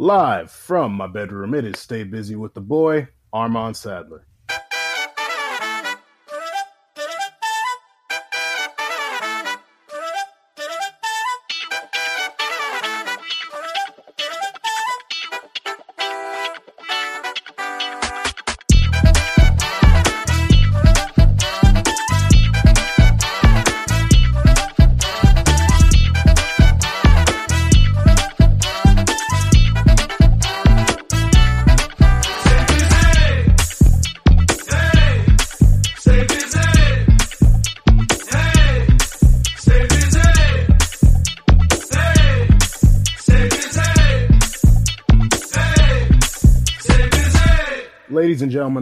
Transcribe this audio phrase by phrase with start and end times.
[0.00, 4.24] Live from my bedroom, it is Stay Busy with the Boy, Armand Sadler.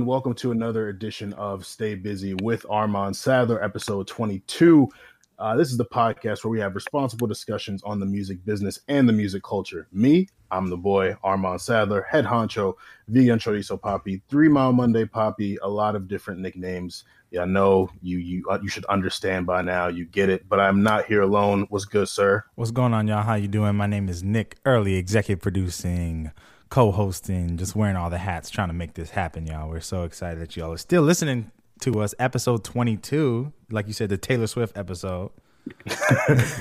[0.07, 4.89] Welcome to another edition of Stay Busy with Armand Sadler, episode 22.
[5.37, 9.09] Uh, this is the podcast where we have responsible discussions on the music business and
[9.09, 9.89] the music culture.
[9.91, 12.75] Me, I'm the boy, Armand Sadler, head honcho,
[13.09, 17.03] vegan chorizo poppy, three mile Monday poppy, a lot of different nicknames.
[17.33, 19.89] Yeah, I know you you uh, you should understand by now.
[19.89, 21.67] You get it, but I'm not here alone.
[21.69, 22.45] What's good, sir?
[22.55, 23.25] What's going on, y'all?
[23.25, 23.75] How you doing?
[23.75, 26.31] My name is Nick Early, executive producing,
[26.69, 29.69] co-hosting, just wearing all the hats, trying to make this happen, y'all.
[29.69, 31.51] We're so excited that y'all are still listening
[31.81, 32.15] to us.
[32.19, 35.31] Episode 22, like you said, the Taylor Swift episode.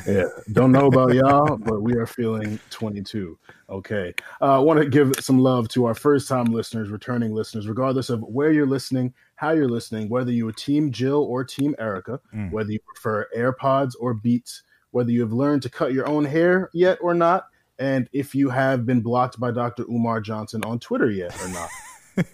[0.07, 3.37] yeah, don't know about y'all, but we are feeling 22.
[3.69, 4.13] Okay.
[4.41, 8.09] I uh, want to give some love to our first time listeners, returning listeners, regardless
[8.09, 12.19] of where you're listening, how you're listening, whether you are Team Jill or Team Erykah,
[12.33, 12.51] Mm.
[12.51, 16.69] whether you prefer AirPods or Beats, whether you have learned to cut your own hair
[16.73, 17.47] yet or not,
[17.79, 19.83] and if you have been blocked by Dr.
[19.83, 21.69] Umar Johnson on Twitter yet or not.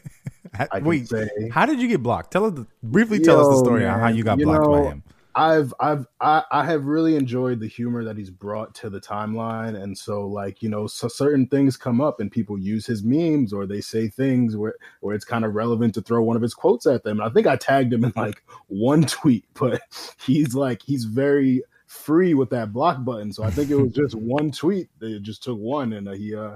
[0.72, 2.32] I Wait, say how did you get blocked?
[2.32, 3.20] Tell us the, briefly.
[3.20, 5.04] Tell us the Yo, story on how you got you blocked know, by him.
[5.34, 9.82] I've I've I, I have really enjoyed the humor that he's brought to the timeline,
[9.82, 13.54] and so like you know, so certain things come up and people use his memes
[13.54, 16.54] or they say things where where it's kind of relevant to throw one of his
[16.54, 17.20] quotes at them.
[17.20, 19.82] And I think I tagged him in like one tweet, but
[20.26, 23.34] he's like he's very free with that block button.
[23.34, 24.88] So I think it was just one tweet.
[25.00, 26.56] They just took one, and uh, he uh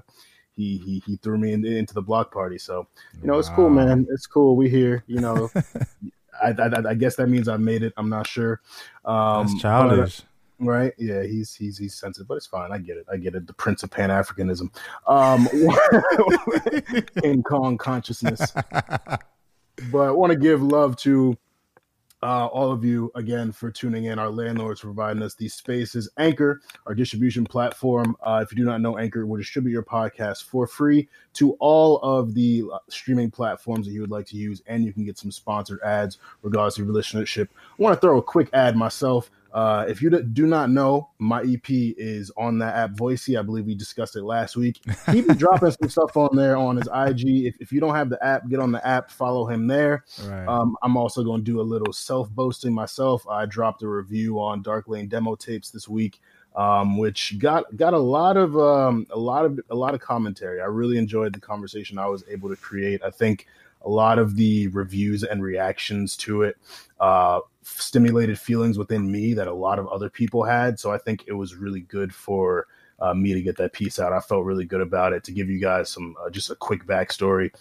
[0.55, 2.57] he he he threw me in, into the block party.
[2.57, 2.87] So
[3.21, 4.07] you know, it's cool, man.
[4.09, 4.55] It's cool.
[4.55, 5.03] We here.
[5.07, 5.51] You know.
[6.43, 7.93] I, I, I guess that means I made it.
[7.95, 8.59] I'm not sure.
[9.05, 10.21] Um, That's childish.
[10.59, 10.93] right?
[10.97, 12.73] Yeah, he's he's he's sensitive, but it's fine.
[12.73, 13.05] I get it.
[13.09, 13.47] I get it.
[13.47, 14.69] The Prince of Pan Africanism,
[15.07, 15.47] um,
[17.21, 18.53] King Kong consciousness.
[19.91, 21.37] But I want to give love to
[22.25, 24.17] uh, all of you again for tuning in.
[24.17, 26.09] Our landlords providing us these spaces.
[26.17, 28.17] Anchor, our distribution platform.
[28.23, 31.99] Uh, if you do not know, Anchor will distribute your podcast for free to all
[31.99, 35.19] of the uh, streaming platforms that you would like to use, and you can get
[35.19, 37.47] some sponsored ads regardless of your listenership.
[37.47, 39.29] I want to throw a quick ad myself.
[39.55, 43.39] Uh, if you do not know, my EP is on that app, Voisey.
[43.39, 44.81] I believe we discussed it last week.
[45.09, 47.45] He be dropping some stuff on there on his IG.
[47.45, 50.03] If, if you don't have the app, get on the app, follow him there.
[50.25, 50.45] Right.
[50.45, 53.25] Um, I'm also going to do a little self boasting myself.
[53.29, 56.19] I dropped a review on Dark Lane demo tapes this week,
[56.57, 60.59] um, which got got a lot of um, a lot of a lot of commentary.
[60.59, 63.01] I really enjoyed the conversation I was able to create.
[63.05, 63.47] I think
[63.85, 66.57] a lot of the reviews and reactions to it
[66.99, 70.79] uh, stimulated feelings within me that a lot of other people had.
[70.79, 72.67] So I think it was really good for
[72.99, 74.13] uh, me to get that piece out.
[74.13, 75.23] I felt really good about it.
[75.25, 77.51] To give you guys some uh, just a quick backstory.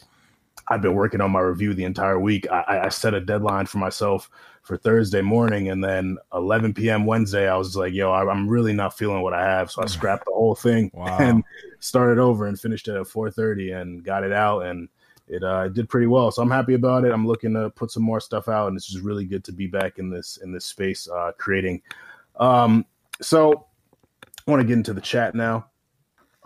[0.68, 2.46] I've been working on my review the entire week.
[2.50, 4.30] I- I, set a deadline for myself
[4.62, 7.04] for Thursday morning, and then 11 p.m.
[7.04, 9.86] Wednesday, I was like, "Yo, I- I'm really not feeling what I have," so I
[9.86, 11.18] scrapped the whole thing Wow.
[11.18, 11.44] and
[11.80, 14.88] started over and finished it at 4:30 and got it out, and
[15.28, 16.30] it uh, did pretty well.
[16.30, 17.12] So I'm happy about it.
[17.12, 19.66] I'm looking to put some more stuff out, and it's just really good to be
[19.66, 21.82] back in this in this space uh, creating.
[22.36, 22.84] Um,
[23.20, 23.66] so
[24.46, 25.66] I want to get into the chat now.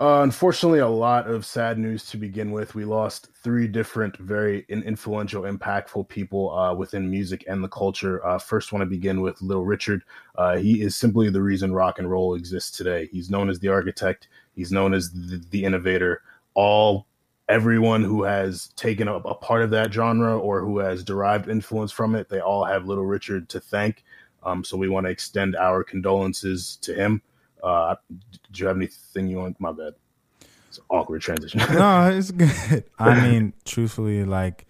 [0.01, 2.77] Uh, unfortunately, a lot of sad news to begin with.
[2.77, 8.25] We lost three different, very influential, impactful people uh, within music and the culture.
[8.25, 10.05] Uh, first, want to begin with Little Richard.
[10.37, 13.09] Uh, he is simply the reason rock and roll exists today.
[13.11, 14.29] He's known as the architect.
[14.55, 16.23] He's known as the, the innovator.
[16.55, 17.08] All
[17.49, 21.91] everyone who has taken a, a part of that genre or who has derived influence
[21.91, 24.05] from it, they all have Little Richard to thank.
[24.43, 27.23] Um, so we want to extend our condolences to him.
[27.63, 27.97] Uh,
[28.53, 29.61] do you have anything you want?
[29.61, 29.95] My bad.
[30.69, 31.61] It's an awkward transition.
[31.73, 32.85] no, it's good.
[32.99, 34.67] I mean, truthfully, like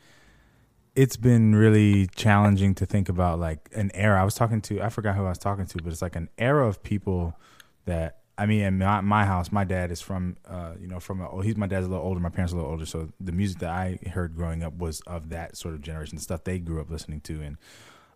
[0.95, 4.21] it's been really challenging to think about like an era.
[4.21, 6.29] I was talking to I forgot who I was talking to, but it's like an
[6.39, 7.37] era of people
[7.85, 11.21] that I mean, in my, my house, my dad is from, uh, you know, from
[11.21, 13.09] a, oh, he's my dad's a little older, my parents are a little older, so
[13.21, 16.45] the music that I heard growing up was of that sort of generation, the stuff
[16.45, 17.57] they grew up listening to, and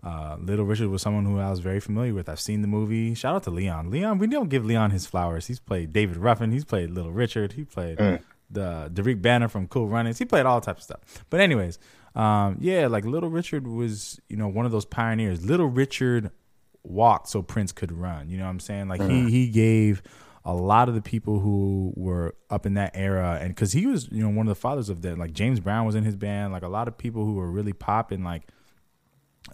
[0.04, 2.28] uh, Little Richard was someone who I was very familiar with.
[2.28, 3.14] I've seen the movie.
[3.14, 3.90] Shout out to Leon.
[3.90, 5.46] Leon, we don't give Leon his flowers.
[5.46, 6.50] He's played David Ruffin.
[6.52, 7.52] He's played Little Richard.
[7.52, 8.20] He played Mm.
[8.50, 10.18] the Derek Banner from Cool Runnings.
[10.18, 11.24] He played all types of stuff.
[11.30, 11.78] But anyways,
[12.16, 15.44] um, yeah, like Little Richard was you know one of those pioneers.
[15.46, 16.30] Little Richard
[16.84, 18.28] walked so Prince could run.
[18.28, 18.88] You know what I'm saying?
[18.88, 20.02] Like he he gave
[20.44, 24.08] a lot of the people who were up in that era and because he was
[24.10, 26.52] you know one of the fathers of that like james brown was in his band
[26.52, 28.48] like a lot of people who were really popping like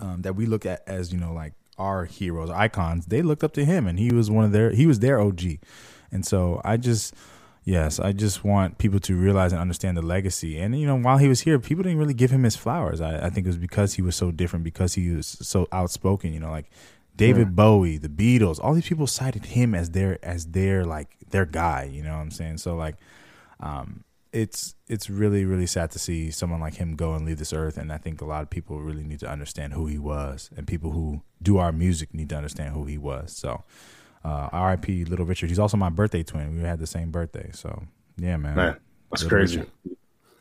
[0.00, 3.52] um, that we look at as you know like our heroes icons they looked up
[3.52, 5.42] to him and he was one of their he was their og
[6.10, 7.14] and so i just
[7.64, 11.18] yes i just want people to realize and understand the legacy and you know while
[11.18, 13.58] he was here people didn't really give him his flowers i, I think it was
[13.58, 16.70] because he was so different because he was so outspoken you know like
[17.18, 17.52] David yeah.
[17.52, 21.90] Bowie, the Beatles, all these people cited him as their as their like their guy.
[21.92, 22.58] You know what I'm saying?
[22.58, 22.94] So like,
[23.58, 27.52] um, it's it's really really sad to see someone like him go and leave this
[27.52, 27.76] earth.
[27.76, 30.64] And I think a lot of people really need to understand who he was, and
[30.64, 33.32] people who do our music need to understand who he was.
[33.32, 33.64] So,
[34.24, 35.04] uh, R.I.P.
[35.06, 35.48] Little Richard.
[35.48, 36.56] He's also my birthday twin.
[36.56, 37.50] We had the same birthday.
[37.52, 37.82] So
[38.16, 38.54] yeah, man.
[38.54, 38.76] Man,
[39.10, 39.58] that's Little crazy.
[39.58, 39.97] Richard.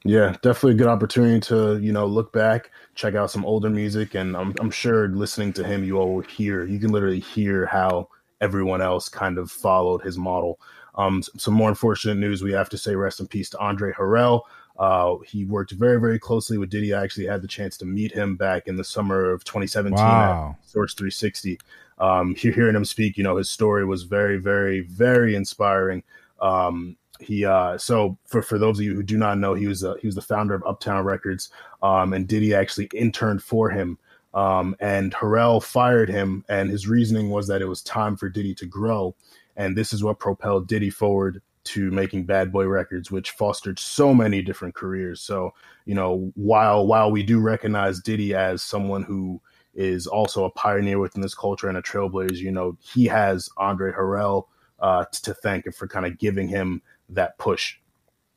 [0.08, 4.16] Yeah, definitely a good opportunity to you know look back, check out some older music,
[4.16, 7.66] and I'm I'm sure listening to him, you all will hear you can literally hear
[7.66, 8.10] how
[8.40, 10.60] everyone else kind of followed his model.
[10.96, 14.42] Um, some more unfortunate news we have to say rest in peace to Andre Harrell.
[14.80, 16.94] Uh, he worked very, very closely with Diddy.
[16.94, 20.56] I actually had the chance to meet him back in the summer of 2017 wow.
[20.60, 21.60] at Source 360.
[22.00, 26.04] Um, hearing him speak, you know, his story was very, very, very inspiring.
[26.40, 29.84] Um, he uh so for for those of you who do not know he was
[29.84, 31.50] uh, he was the founder of uptown records
[31.82, 33.98] um and diddy actually interned for him
[34.34, 38.54] um and harrell fired him and his reasoning was that it was time for diddy
[38.54, 39.16] to grow
[39.56, 44.14] and this is what propelled diddy forward to making bad boy records which fostered so
[44.14, 45.20] many different careers.
[45.20, 45.54] So
[45.86, 49.42] you know while while we do recognize diddy as someone who
[49.74, 53.92] is also a pioneer within this culture and a trailblazer you know he has andre
[53.92, 54.46] harrell
[54.80, 57.78] uh, to thank him for kind of giving him that push.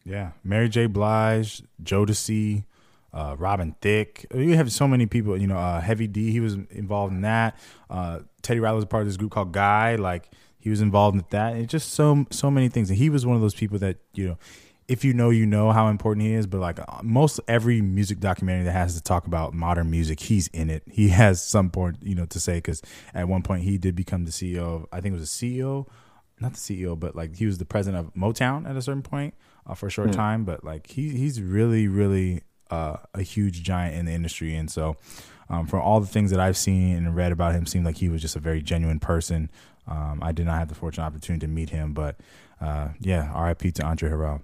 [0.05, 0.87] Yeah, Mary J.
[0.87, 2.64] Blige, Jodeci,
[3.12, 4.26] uh, Robin Thicke.
[4.34, 5.37] You have so many people.
[5.37, 6.31] You know, uh, Heavy D.
[6.31, 7.56] He was involved in that.
[7.88, 9.96] Uh, Teddy Riley was part of this group called Guy.
[9.96, 11.56] Like he was involved in that.
[11.56, 12.90] It's just so so many things.
[12.90, 14.38] And he was one of those people that you know,
[14.88, 16.46] if you know, you know how important he is.
[16.46, 20.49] But like uh, most every music documentary that has to talk about modern music, he's
[20.49, 20.82] in it.
[20.90, 22.81] He has some point you know to say because
[23.12, 24.76] at one point he did become the CEO.
[24.76, 25.87] Of, I think it was a CEO
[26.40, 29.34] not the CEO, but like he was the president of Motown at a certain point
[29.66, 30.16] uh, for a short mm.
[30.16, 30.44] time.
[30.44, 34.96] But like he he's really really uh, a huge giant in the industry, and so
[35.48, 38.08] um, from all the things that I've seen and read about him, seemed like he
[38.08, 39.50] was just a very genuine person.
[39.87, 42.16] Um, I did not have the fortunate opportunity to meet him, but
[42.60, 43.72] uh, yeah, R.I.P.
[43.72, 44.42] to Andre Harrell.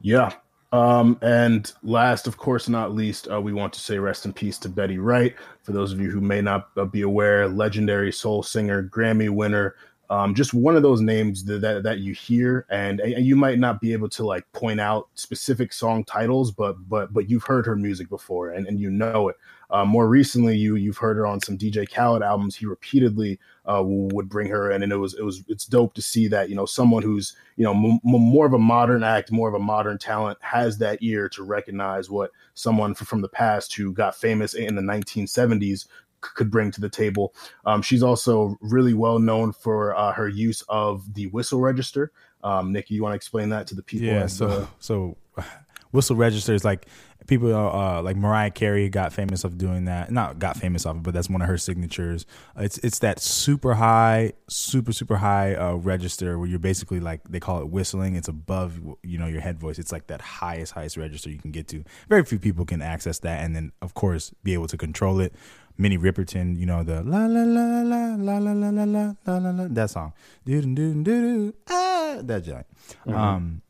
[0.00, 0.32] Yeah.
[0.72, 4.56] Um, and last, of course, not least, uh, we want to say rest in peace
[4.60, 5.34] to Betty Wright.
[5.62, 9.76] For those of you who may not be aware, legendary soul singer, Grammy winner,
[10.12, 13.58] um, just one of those names that, that, that you hear and, and, you might
[13.58, 17.64] not be able to like point out specific song titles but but but you've heard
[17.64, 19.36] her music before and, and you know it.
[19.70, 22.54] Uh, more recently you you've heard her on some dj khaled albums.
[22.54, 26.02] He repeatedly uh, would bring her in and it was it was it's dope to
[26.02, 29.48] see that you know someone who's you know m- more of a modern act more
[29.48, 33.94] of a modern talent has that ear to recognize what someone from the past who
[33.94, 35.86] got famous in the 1970s
[36.22, 37.34] could bring to the table.
[37.66, 42.12] Um, she's also really well known for uh, her use of the whistle register.
[42.42, 44.06] Um, Nikki, you want to explain that to the people?
[44.06, 44.26] Yeah.
[44.26, 45.16] So, the- so
[45.92, 46.86] whistle register is like
[47.26, 50.10] people uh, like Mariah Carey got famous of doing that.
[50.10, 52.26] Not got famous of it, but that's one of her signatures.
[52.56, 57.40] It's it's that super high, super super high uh, register where you're basically like they
[57.40, 58.16] call it whistling.
[58.16, 59.78] It's above you know your head voice.
[59.78, 61.84] It's like that highest highest register you can get to.
[62.08, 65.32] Very few people can access that, and then of course be able to control it.
[65.78, 69.38] Minnie Riperton, you know the la la la la la la la la la la
[69.38, 70.12] la la that song,
[70.44, 72.66] do do do do ah that joint.
[73.06, 73.14] Mm-hmm.
[73.14, 73.62] Um,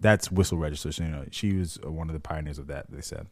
[0.00, 0.92] that's whistle register.
[0.92, 2.90] So, you know, she was one of the pioneers of that.
[2.90, 3.26] They said.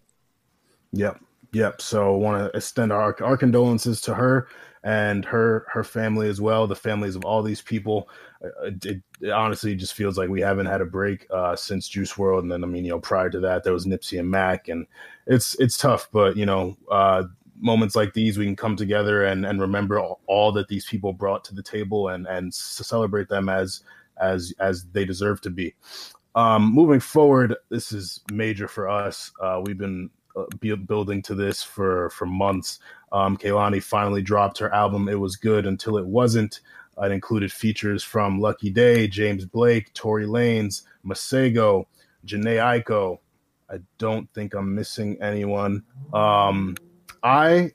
[0.93, 1.21] Yep,
[1.53, 1.81] yep.
[1.81, 4.49] So, want to extend our our condolences to her
[4.83, 6.67] and her her family as well.
[6.67, 8.09] The families of all these people.
[8.45, 12.13] Uh, it, it honestly just feels like we haven't had a break uh, since Juice
[12.13, 14.69] WRLD, and then I mean, you know, prior to that, there was Nipsey and Mac,
[14.69, 14.87] and
[15.27, 16.77] it's it's tough, but you know.
[16.91, 17.25] Uh,
[17.61, 21.13] moments like these we can come together and, and remember all, all that these people
[21.13, 23.85] brought to the table and and celebrate them as
[24.21, 25.73] as as they deserve to be
[26.35, 29.31] um, moving forward, this is major for us.
[29.41, 32.81] Uh, we've been uh, building to this for for months.
[33.13, 35.09] Um, Kehlani finally dropped her album.
[35.09, 36.61] It was good until it wasn't.
[37.01, 41.87] It included features from Lucky Daye, James Blake, Tory Lanez, Masego,
[42.27, 43.19] Jhené Aiko.
[43.71, 45.85] I don't think I'm missing anyone.
[46.13, 46.77] Um,
[47.23, 47.73] I,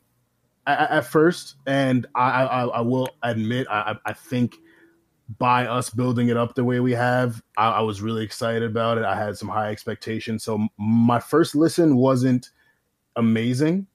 [0.65, 4.55] I, at first, and I, I, I will admit, I, I think
[5.38, 8.98] by us building it up the way we have, I, I, was really excited about
[8.98, 9.03] it.
[9.03, 10.43] I had some high expectations.
[10.43, 12.50] So my first listen wasn't
[13.15, 13.88] amazing.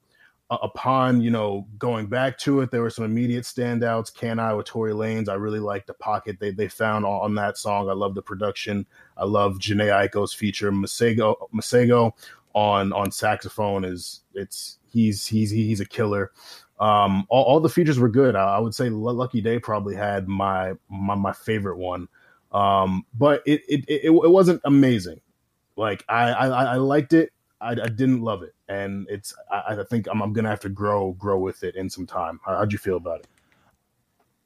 [0.50, 4.14] Upon you know going back to it, there were some immediate standouts.
[4.14, 5.28] Can I with Tory Lanez?
[5.28, 7.88] I really liked the pocket they they found on, that song.
[7.88, 8.84] I love the production.
[9.16, 10.70] I love Jhené Aiko's feature.
[10.70, 12.12] Masego Masego
[12.52, 16.30] on on saxophone is it's he's he's he's a killer.
[16.80, 18.34] Um, all, all the features were good.
[18.34, 22.08] I, I, would say Lucky Daye probably had my my, my favorite one,
[22.52, 25.20] um, but it, it it, it wasn't amazing.
[25.76, 27.30] Like I I, I liked it.
[27.64, 30.68] I, I, didn't love it, and it's I, I think I'm, I'm, gonna have to
[30.68, 32.40] grow grow with it in some time.
[32.44, 33.26] How, how'd you feel about it?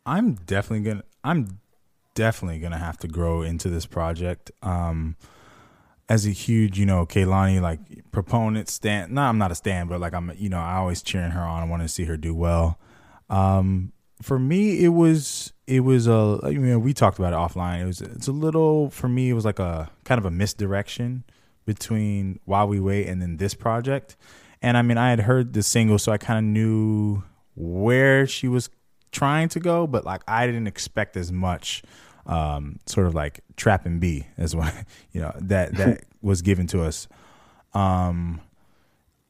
[0.07, 1.61] I'm definitely gonna I'm
[2.15, 4.51] definitely gonna have to grow into this project.
[4.63, 5.17] Um,
[6.09, 7.81] as a huge, you know, Kehlani like
[8.13, 9.13] proponent stand.
[9.13, 11.63] No, I'm not a stand, but like I'm, you know, I always cheering her on.
[11.63, 12.79] I want to see her do well.
[13.29, 16.41] Um, for me, it was it was a.
[16.43, 17.83] I mean, we talked about it offline.
[17.83, 19.31] It was it's a little for me.
[19.31, 21.25] It was like a kind of a misdirection
[21.69, 24.17] between While We Wait and then this project.
[24.63, 27.23] And I mean, I had heard the single, so I kind of knew
[27.55, 28.71] where she was
[29.13, 31.83] trying to go, but like I didn't expect as much
[32.25, 34.73] um, sort of like trap and B as what
[35.13, 37.07] you know that that was given to us.
[37.75, 38.41] Um,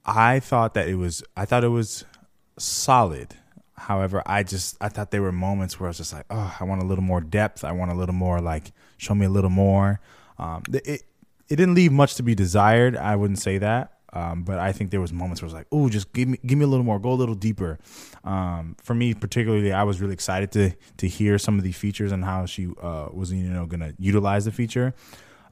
[0.07, 2.05] I thought that it was I thought it was
[2.57, 3.35] solid.
[3.77, 6.63] However, I just I thought there were moments where I was just like, oh, I
[6.63, 7.65] want a little more depth.
[7.65, 10.01] I want a little more like show me a little more.
[10.39, 11.03] Um, it
[11.49, 12.97] it didn't leave much to be desired.
[12.97, 13.93] I wouldn't say that.
[14.13, 16.39] Um, but I think there was moments where I was like, "Oh, just give me,
[16.47, 17.79] give me a little more, go a little deeper."
[18.25, 22.11] Um, for me, particularly, I was really excited to to hear some of the features
[22.11, 24.95] and how she uh, was, you know, going to utilize the feature.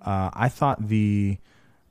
[0.00, 1.36] Uh, I thought the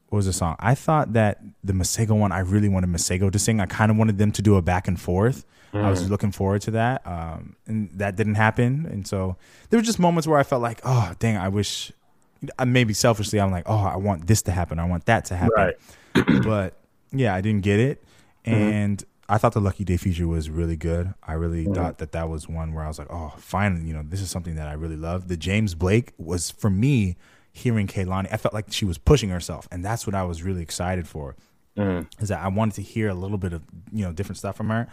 [0.10, 0.56] what was the song?
[0.60, 3.60] I thought that the Masego one, I really wanted Masego to sing.
[3.60, 5.46] I kind of wanted them to do a back and forth.
[5.74, 5.84] Mm.
[5.84, 6.10] I was mm.
[6.10, 8.88] looking forward to that, um, and that didn't happen.
[8.90, 9.36] And so
[9.70, 11.92] there were just moments where I felt like, "Oh, dang, I wish."
[12.66, 14.80] Maybe selfishly, I'm like, "Oh, I want this to happen.
[14.80, 15.76] I want that to happen." Right
[16.44, 16.78] but
[17.12, 18.04] yeah, I didn't get it,
[18.46, 18.54] mm-hmm.
[18.54, 19.34] and mm-hmm.
[19.34, 21.14] I thought the Lucky Daye feature was really good.
[21.24, 21.74] I really mm-hmm.
[21.74, 24.30] thought that that was one where I was like, oh, finally, you know, this is
[24.30, 25.28] something that I really love.
[25.28, 27.18] The James Blake was for me
[27.52, 28.28] hearing Kehlani.
[28.32, 31.36] I felt like she was pushing herself, and that's what I was really excited for.
[31.78, 32.08] Mm.
[32.20, 33.62] Is that I wanted to hear a little bit of
[33.92, 34.88] you know different stuff from her,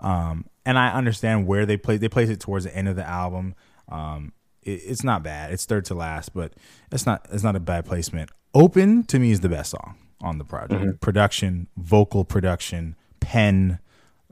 [0.00, 1.96] um, and I understand where they play.
[1.96, 3.54] They place it towards the end of the album.
[3.88, 4.32] Um,
[4.74, 5.52] it's not bad.
[5.52, 6.52] It's third to last, but
[6.92, 7.26] it's not.
[7.30, 8.30] It's not a bad placement.
[8.54, 10.82] Open to me is the best song on the project.
[10.82, 10.96] Mm-hmm.
[10.96, 13.78] Production, vocal production, pen,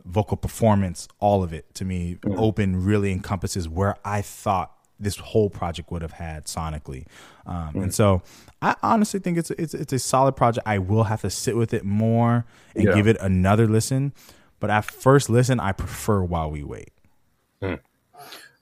[0.06, 2.38] vocal performance, all of it to me, mm-hmm.
[2.38, 7.06] open really encompasses where I thought this whole project would have had sonically.
[7.44, 7.82] Um, mm-hmm.
[7.82, 8.22] And so
[8.62, 10.66] I honestly think it's, it's, it's a solid project.
[10.66, 12.94] I will have to sit with it more and yeah.
[12.94, 14.14] give it another listen.
[14.58, 16.92] But at first listen, I prefer While We Wait.
[17.62, 17.80] Mm.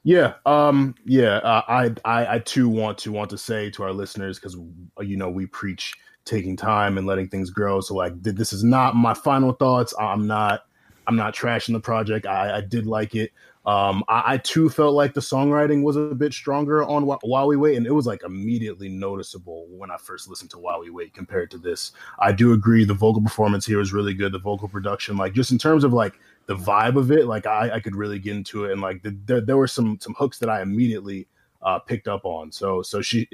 [0.05, 1.37] Yeah, um, yeah.
[1.39, 4.55] Uh, I, I, I too want to want to say to our listeners because
[5.01, 5.95] you know we preach
[6.25, 7.81] taking time and letting things grow.
[7.81, 9.95] So like, this is not my final thoughts.
[9.99, 10.67] I'm not,
[11.07, 12.27] I'm not trashing the project.
[12.27, 13.33] I, I did like it.
[13.67, 17.57] Um, I, I, too felt like the songwriting was a bit stronger on While We
[17.57, 21.15] Wait, and it was like immediately noticeable when I first listened to While We Wait
[21.15, 21.93] compared to this.
[22.19, 24.33] I do agree the vocal performance here is really good.
[24.33, 27.71] The vocal production, like just in terms of like the vibe of it, like I,
[27.75, 30.39] I could really get into it, and like the, the, there were some some hooks
[30.39, 31.29] that I immediately
[31.63, 32.53] uh, picked up on.
[32.53, 33.29] So so she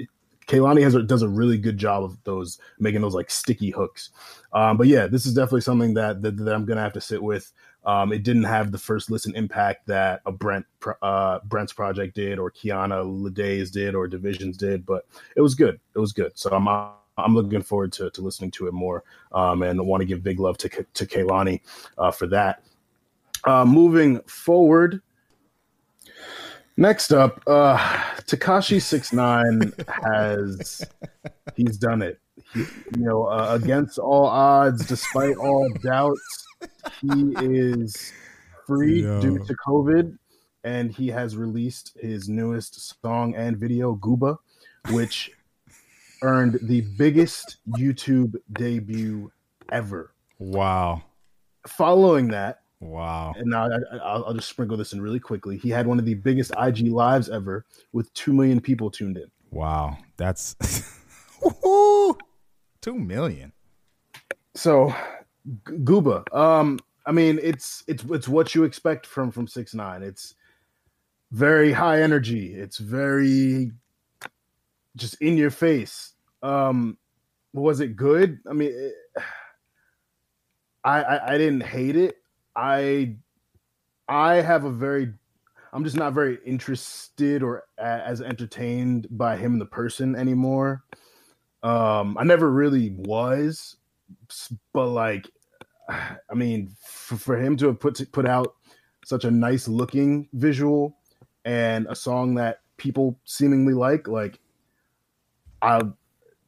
[0.47, 4.09] Kehlani has does a really good job of those making those like sticky hooks.
[4.53, 7.21] Um, but yeah, this is definitely something that, that, that I'm gonna have to sit
[7.21, 7.51] with.
[7.85, 10.65] Um, it didn't have the first listen impact that a Brent
[11.01, 15.79] uh, Brent's project did, or Kiana Ledé's did, or Divisions did, but it was good.
[15.95, 16.37] It was good.
[16.37, 16.67] So I'm
[17.17, 20.39] I'm looking forward to, to listening to it more, um, and want to give big
[20.39, 21.61] love to to Kehlani
[21.97, 22.63] uh, for that.
[23.43, 25.01] Uh, moving forward,
[26.77, 27.77] Next up, uh,
[28.21, 30.83] Tekashi Six Nine has
[31.55, 32.19] he's done it.
[32.53, 36.47] He, you know, uh, against all odds, despite all doubts,
[37.01, 38.11] he is
[38.65, 39.21] free Yo.
[39.21, 40.17] due to COVID,
[40.63, 44.37] and he has released his newest song and video, Gooba,
[44.89, 45.29] which
[46.23, 49.31] earned the biggest YouTube debut
[49.71, 50.13] ever.
[50.39, 51.03] Wow.
[51.67, 53.33] Following that, Wow.
[53.37, 53.69] And now
[54.03, 55.55] I, will just sprinkle this in really quickly.
[55.55, 59.29] He had one of the biggest IG lives ever with 2 million people tuned in.
[59.51, 59.97] Wow.
[60.17, 60.55] That's
[62.81, 63.53] 2 million.
[64.55, 64.93] So,
[65.65, 66.23] Gooba.
[66.35, 70.03] Um, I mean, it's it's it's what you expect from from six nine.
[70.03, 70.35] It's
[71.31, 72.53] very high energy.
[72.53, 73.71] It's very
[74.95, 76.13] just in your face.
[76.43, 76.97] Um,
[77.53, 78.39] was it good?
[78.47, 78.93] I mean, it,
[80.83, 82.20] I, I I didn't hate it.
[82.55, 83.15] I
[84.07, 85.13] I have a very
[85.73, 90.83] I'm just not very interested or as entertained by him the person anymore.
[91.63, 93.77] Um, I never really was,
[94.73, 95.29] but like,
[95.89, 98.55] I mean, for, for him to have put put out
[99.05, 100.97] such a nice looking visual
[101.45, 104.39] and a song that people seemingly like, like,
[105.61, 105.95] I'll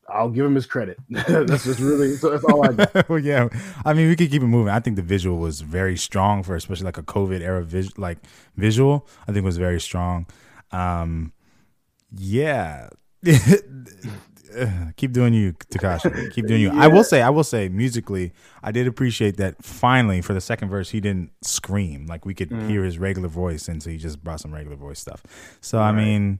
[0.09, 0.97] I'll give him his credit.
[1.09, 3.09] that's just really so that's all I got.
[3.09, 3.47] well, yeah.
[3.85, 4.71] I mean, we could keep it moving.
[4.71, 8.17] I think the visual was very strong for especially like a COVID era vis- like
[8.55, 9.07] visual.
[9.27, 10.25] I think was very strong.
[10.71, 11.33] Um,
[12.15, 12.89] yeah.
[14.97, 16.31] keep doing you, Tekashi.
[16.33, 16.73] Keep doing you.
[16.73, 16.83] Yeah.
[16.83, 19.63] I will say, I will say, musically, I did appreciate that.
[19.63, 22.69] Finally, for the second verse, he didn't scream like we could mm.
[22.69, 25.23] hear his regular voice, and so he just brought some regular voice stuff.
[25.61, 25.89] So right.
[25.89, 26.39] I mean,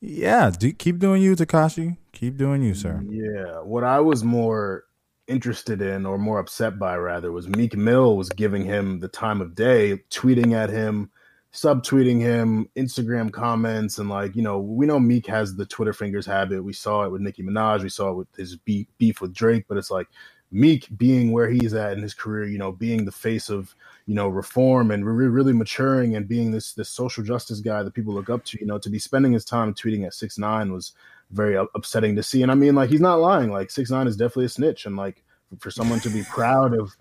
[0.00, 1.96] yeah, do, keep doing you, Tekashi.
[2.12, 3.02] Keep doing you, sir.
[3.08, 3.60] Yeah.
[3.60, 4.84] What I was more
[5.28, 9.40] interested in, or more upset by, rather, was Meek Mill was giving him the time
[9.40, 11.10] of day, tweeting at him,
[11.52, 16.26] subtweeting him, Instagram comments, and like you know, we know Meek has the Twitter fingers
[16.26, 16.64] habit.
[16.64, 17.82] We saw it with Nicki Minaj.
[17.82, 19.66] We saw it with his beef, beef with Drake.
[19.68, 20.08] But it's like
[20.50, 23.74] Meek being where he's at in his career, you know, being the face of
[24.10, 27.94] you know reform and really, really maturing and being this this social justice guy that
[27.94, 30.72] people look up to you know to be spending his time tweeting at six nine
[30.72, 30.94] was
[31.30, 34.16] very upsetting to see and i mean like he's not lying like six nine is
[34.16, 35.22] definitely a snitch and like
[35.60, 36.96] for someone to be proud of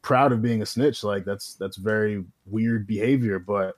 [0.00, 3.76] proud of being a snitch like that's that's very weird behavior but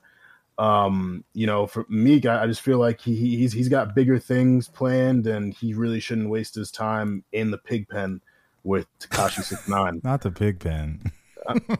[0.57, 4.17] um you know for meek I, I just feel like he, he's he's got bigger
[4.17, 8.21] things planned and he really shouldn't waste his time in the pig pen
[8.63, 10.01] with Tekashi Six Nine.
[10.03, 11.11] Not the pig pen.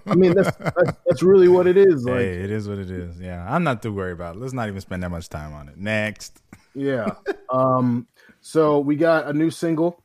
[0.05, 2.05] I mean, that's, that's, that's really what it is.
[2.05, 3.19] Like, hey, it is what it is.
[3.19, 4.39] Yeah, I'm not too worried about it.
[4.39, 5.77] Let's not even spend that much time on it.
[5.77, 6.41] Next.
[6.73, 7.15] Yeah.
[7.49, 8.07] um.
[8.41, 10.01] So we got a new single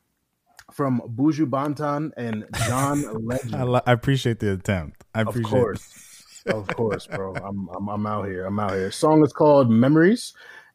[0.72, 3.54] from Buju Banton and John Legend.
[3.54, 5.04] I, I, appreciate the attempt.
[5.14, 5.44] I appreciate.
[5.44, 5.46] It.
[5.46, 7.34] Of course, of course, bro.
[7.36, 8.46] I'm, I'm I'm out here.
[8.46, 8.90] I'm out here.
[8.90, 10.32] Song is called Memories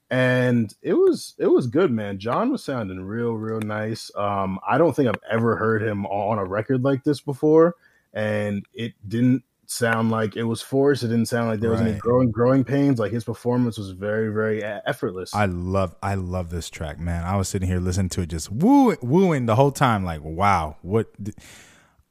[0.09, 4.77] and it was it was good man john was sounding real real nice um i
[4.77, 7.75] don't think i've ever heard him on a record like this before
[8.17, 11.03] and it didn't sound like it was forced.
[11.03, 11.91] It didn't sound like there was right.
[11.91, 12.99] any growing growing pains.
[12.99, 15.33] Like his performance was very very effortless.
[15.35, 17.23] I love I love this track, man.
[17.23, 20.03] I was sitting here listening to it, just woo wooing the whole time.
[20.03, 21.07] Like wow, what.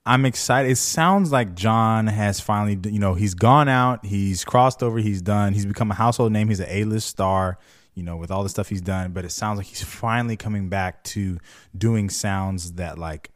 [0.08, 0.70] I'm excited.
[0.70, 5.20] It sounds like John has finally, you know, he's gone out, he's crossed over, he's
[5.20, 7.58] done, he's become a household name, he's an A-list star,
[7.96, 9.10] you know, with all the stuff he's done.
[9.10, 11.38] But it sounds like he's finally coming back to
[11.76, 13.32] doing sounds that like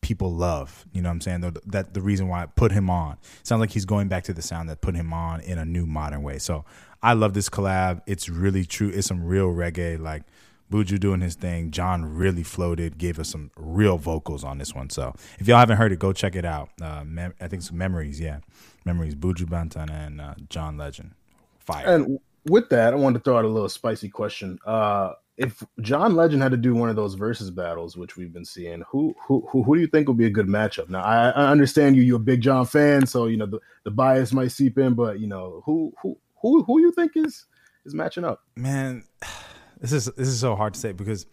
[0.00, 0.86] people love.
[0.92, 1.40] You know what I'm saying?
[1.40, 3.18] That, that the reason why I put him on.
[3.42, 5.86] sounds like he's going back to the sound that put him on in a new
[5.86, 6.38] modern way.
[6.38, 6.64] So
[7.02, 8.02] I love this collab.
[8.06, 8.88] It's really true.
[8.88, 9.98] It's some real reggae.
[9.98, 10.22] Like
[10.70, 11.70] Buju doing his thing.
[11.70, 14.90] John really floated, gave us some real vocals on this one.
[14.90, 16.70] So if y'all haven't heard it, go check it out.
[16.80, 18.20] Uh, mem- I think it's Memories.
[18.20, 18.40] Yeah,
[18.84, 19.14] Memories.
[19.14, 21.12] Buju Banton and uh, John Legend.
[21.58, 21.86] Fire.
[21.86, 24.58] And with that, I wanted to throw out a little spicy question.
[24.64, 28.44] Uh, if John Legend had to do one of those versus battles, which we've been
[28.44, 30.90] seeing, who who who, who do you think would be a good matchup?
[30.90, 33.92] Now, I, I, understand you you're a big John fan, so you know the, the
[33.92, 37.46] bias might seep in, but you know who who who who you think is
[37.84, 38.42] is matching up?
[38.56, 39.04] Man,
[39.80, 41.24] this is this is so hard to say because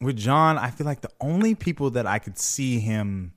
[0.00, 3.34] with John, I feel like the only people that I could see him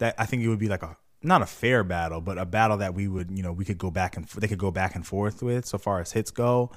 [0.00, 2.78] that I think it would be like a not a fair battle, but a battle
[2.78, 5.06] that we would you know we could go back and they could go back and
[5.06, 6.72] forth with so far as hits go.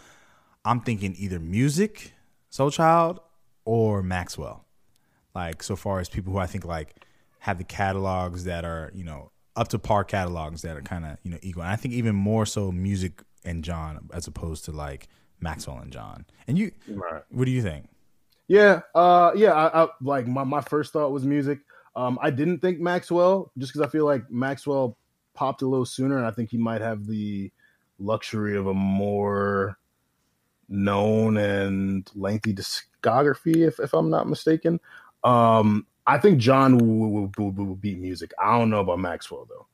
[0.63, 2.11] I'm thinking either Musiq,
[2.49, 3.19] Soul Child,
[3.65, 4.65] or Maxwell.
[5.33, 6.95] Like so far as people who I think like
[7.39, 11.17] have the catalogs that are you know up to par catalogs that are kind of
[11.23, 11.63] you know equal.
[11.63, 15.07] And I think even more so Musiq and John as opposed to like
[15.39, 16.25] Maxwell and John.
[16.47, 17.23] And you, right.
[17.29, 17.87] what do you think?
[18.47, 19.53] Yeah, uh, yeah.
[19.53, 21.61] I, I like my my first thought was Musiq.
[21.95, 24.97] Um, I didn't think Maxwell just because I feel like Maxwell
[25.33, 27.51] popped a little sooner, and I think he might have the
[27.99, 29.77] luxury of a more
[30.71, 34.79] known and lengthy discography, if, if I'm not mistaken.
[35.23, 38.31] Um, I think John will, will, will, beat Musiq.
[38.41, 39.67] I don't know about Maxwell though.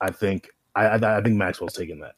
[0.00, 2.14] I think I, I, I think Maxwell's taking that.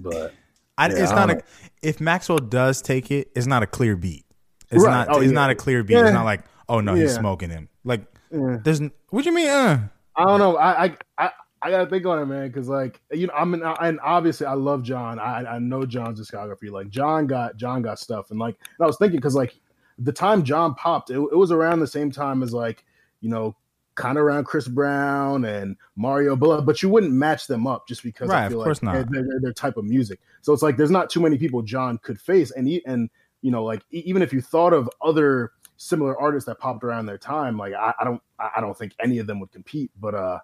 [0.00, 0.32] But
[0.78, 1.42] I, yeah, it's not a.
[1.82, 4.24] If Maxwell does take it, it's not a clear beat.
[4.70, 5.06] It's right.
[5.06, 5.08] not.
[5.10, 5.32] Oh, it's yeah.
[5.32, 5.94] not a clear beat.
[5.94, 6.04] Yeah.
[6.04, 7.68] It's not like, oh no, he's smoking him.
[7.84, 8.80] Like, there's.
[9.10, 9.48] What do you mean?
[9.48, 9.88] Uh?
[10.16, 10.56] I don't know.
[10.56, 11.30] I I
[11.62, 14.54] I gotta think on it, man, because like you know, I'm in, and obviously I
[14.54, 15.18] love John.
[15.18, 16.70] I I know John's discography.
[16.70, 19.54] Like John got John got stuff, and like and I was thinking because like
[19.98, 22.84] the time John popped, it, it was around the same time as like
[23.20, 23.54] you know
[23.94, 28.02] kind of around Chris Brown and Mario, but but you wouldn't match them up just
[28.02, 30.20] because right, I feel like they're, they're, their type of music.
[30.40, 33.08] So it's like there's not too many people John could face, and he, and
[33.42, 37.18] you know like even if you thought of other similar artists that popped around their
[37.18, 40.38] time, like I, I don't I don't think any of them would compete, but uh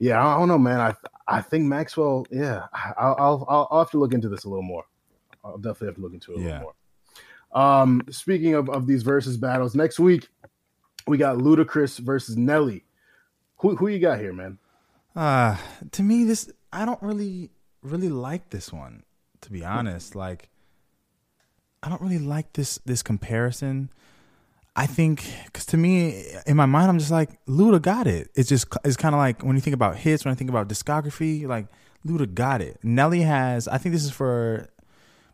[0.00, 0.80] Yeah, I don't know, man.
[0.80, 0.94] I
[1.28, 2.26] I think Maxwell.
[2.30, 2.64] Yeah,
[2.98, 4.84] I'll I'll I'll, I'll have to look into this a little more.
[5.44, 6.46] I'll definitely have to look into it a Yeah.
[6.46, 6.74] little
[7.52, 7.62] more.
[7.62, 10.28] Um, speaking of of these versus battles, next week
[11.06, 12.84] we got Ludacris versus Nelly.
[13.58, 14.58] Who who you got here, man?
[15.14, 15.56] Uh
[15.92, 17.50] to me this I don't really
[17.82, 19.02] really like this one
[19.42, 20.14] to be honest.
[20.14, 20.48] Like
[21.82, 23.90] I don't really like this this comparison.
[24.80, 28.30] I think cuz to me in my mind I'm just like Luda got it.
[28.34, 30.70] It's just it's kind of like when you think about hits, when I think about
[30.70, 31.66] discography, like
[32.06, 32.78] Luda got it.
[32.82, 34.70] Nelly has I think this is for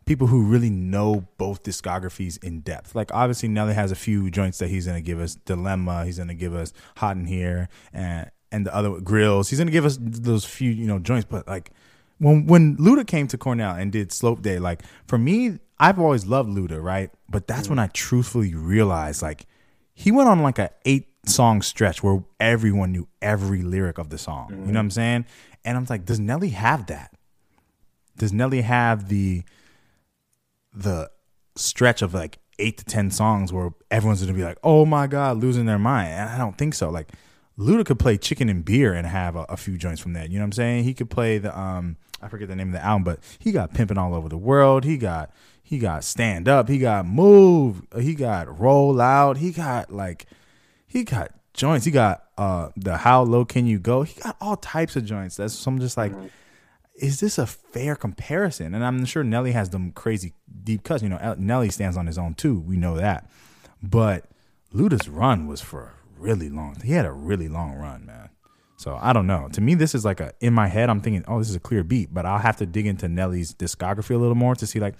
[0.05, 2.93] people who really know both discographies in depth.
[2.93, 6.33] Like obviously Nelly has a few joints that he's gonna give us Dilemma, he's gonna
[6.33, 9.49] give us Hot in Here and and the other Grillz.
[9.49, 11.71] He's gonna give us those few, you know, joints, but like
[12.19, 16.25] when when Luda came to Cornell and did Slope Day, like for me, I've always
[16.25, 17.11] loved Luda, right?
[17.29, 19.45] But that's when I truthfully realized like
[19.93, 24.17] he went on like a eight song stretch where everyone knew every lyric of the
[24.17, 24.49] song.
[24.49, 25.25] You know what I'm saying?
[25.65, 27.11] And I'm like, does Nelly have that?
[28.17, 29.43] Does Nelly have the
[30.73, 31.09] the
[31.55, 35.37] stretch of like eight to ten songs where everyone's gonna be like, "Oh my god,"
[35.37, 36.09] losing their mind.
[36.09, 36.89] And I don't think so.
[36.89, 37.11] Like
[37.57, 40.29] Luda could play Chicken and Beer and have a, a few joints from that.
[40.29, 40.83] You know what I'm saying?
[40.83, 43.73] He could play the um I forget the name of the album, but he got
[43.73, 44.83] Pimping All Over the World.
[44.83, 46.69] He got he got Stand Up.
[46.69, 47.83] He got Move.
[47.99, 49.37] He got Roll Out.
[49.37, 50.25] He got like
[50.87, 51.85] he got joints.
[51.85, 54.03] He got uh the How Low Can You Go.
[54.03, 55.37] He got all types of joints.
[55.37, 56.13] That's so I'm just like
[56.97, 58.73] is this a fair comparison?
[58.73, 61.03] And I'm sure Nelly has them crazy deep cuts.
[61.03, 62.59] You know, Nelly stands on his own too.
[62.59, 63.29] We know that.
[63.81, 64.25] But
[64.73, 66.77] Luda's run was for a really long.
[66.83, 68.29] He had a really long run, man.
[68.77, 69.49] So I don't know.
[69.53, 70.89] To me, this is like a in my head.
[70.89, 72.13] I'm thinking, oh, this is a clear beat.
[72.13, 74.95] But I'll have to dig into Nelly's discography a little more to see like.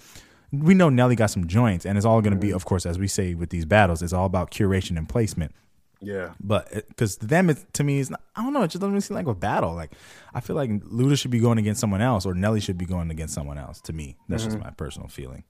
[0.52, 2.56] We know Nelly got some joints, and it's all going to be, mm-hmm.
[2.56, 5.54] of course, as we say with these battles, it's all about curation and placement
[6.00, 8.62] Yeah, but because to them, it, to me, is not, I don't know.
[8.62, 9.74] It just doesn't really seem like a battle.
[9.74, 9.92] Like
[10.34, 13.10] I feel like Luda should be going against someone else, or Nelly should be going
[13.10, 13.80] against someone else.
[13.82, 14.64] To me, that's just mm-hmm.
[14.66, 15.44] my personal feeling.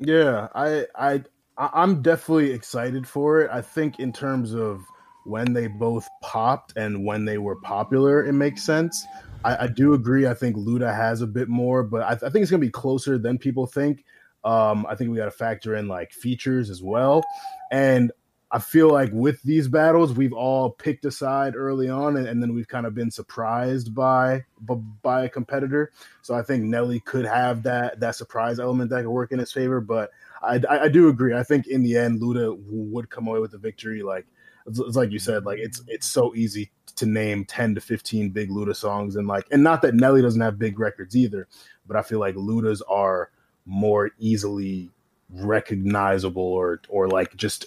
[0.00, 0.48] yeah.
[0.54, 1.24] I I-
[1.58, 3.50] I'm definitely excited for it.
[3.52, 4.91] I think in terms of
[5.24, 9.06] when they both popped and when they were popular, it makes sense.
[9.44, 10.26] I, I do agree.
[10.26, 13.18] I think Luda has a bit more, but I, I think it's gonna be closer
[13.18, 14.04] than people think.
[14.44, 17.22] Um, I think we got to factor in like features as well,
[17.70, 18.10] and
[18.54, 22.42] I feel like with these battles, we've all picked a side early on, and, and
[22.42, 25.90] then we've kind of been surprised by b- by a competitor.
[26.20, 29.52] So I think Nelly could have that that surprise element that could work in his
[29.52, 29.80] favor.
[29.80, 30.10] But
[30.42, 31.34] I, I, I do agree.
[31.34, 34.02] I think in the end, Luda would come away with the victory.
[34.02, 34.26] Like
[34.66, 38.30] it's, it's like you said, like it's it's so easy to name ten to fifteen
[38.30, 41.48] big Luda songs, and like and not that Nelly doesn't have big records either,
[41.86, 43.30] but I feel like Luda's are
[43.64, 44.90] more easily
[45.30, 47.66] recognizable or or like just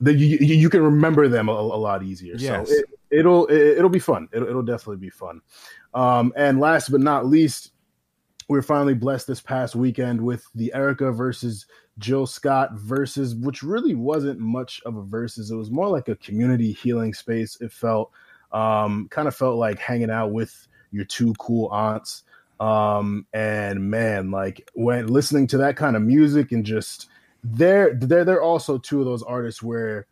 [0.00, 2.34] that you, you can remember them a, a lot easier.
[2.36, 2.68] Yes.
[2.68, 4.28] So it, it'll it, it'll be fun.
[4.32, 5.40] It'll, it'll definitely be fun.
[5.94, 7.72] Um, and last but not least,
[8.48, 11.66] we are finally blessed this past weekend with the Erykah versus
[11.98, 15.50] Jill Scott versus, which really wasn't much of a versus.
[15.50, 17.56] It was more like a community healing space.
[17.60, 18.10] It felt
[18.52, 22.22] um, kind of felt like hanging out with your two cool aunts.
[22.60, 27.08] Um, and man, like when listening to that kind of music and just
[27.42, 30.06] they're they're they're also two of those artists where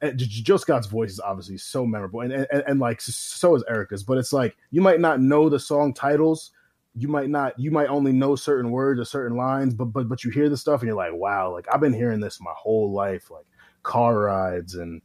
[0.00, 3.64] and J- Jill Scott's voice is obviously so memorable, and, and and like so is
[3.70, 4.02] Erykah's.
[4.02, 6.50] But it's like you might not know the song titles,
[6.94, 10.24] you might not, you might only know certain words or certain lines, but but but
[10.24, 12.92] you hear the stuff and you're like, wow, like I've been hearing this my whole
[12.92, 13.46] life, like
[13.82, 15.02] car rides and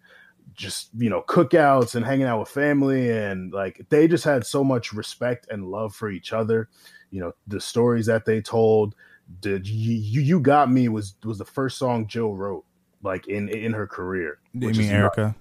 [0.53, 4.63] just you know cookouts and hanging out with family, and like they just had so
[4.63, 6.69] much respect and love for each other.
[7.11, 8.95] You know the stories that they told.
[9.41, 12.65] Did you, you got me was was the first song Jill wrote
[13.03, 14.39] like in in her career.
[14.53, 15.35] You mean Erykah?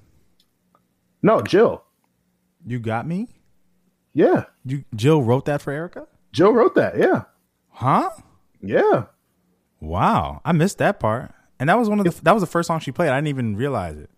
[1.22, 1.82] No, Jill.
[2.64, 3.28] You got me.
[4.12, 6.06] Yeah, You Jill wrote that for Erykah?
[6.36, 6.98] Jill wrote that.
[6.98, 7.22] Yeah,
[7.70, 8.10] Huh?
[8.60, 9.04] yeah.
[9.80, 11.32] Wow, I missed that part.
[11.58, 13.08] And that was one of the that was the first song she played.
[13.08, 14.10] I didn't even realize it.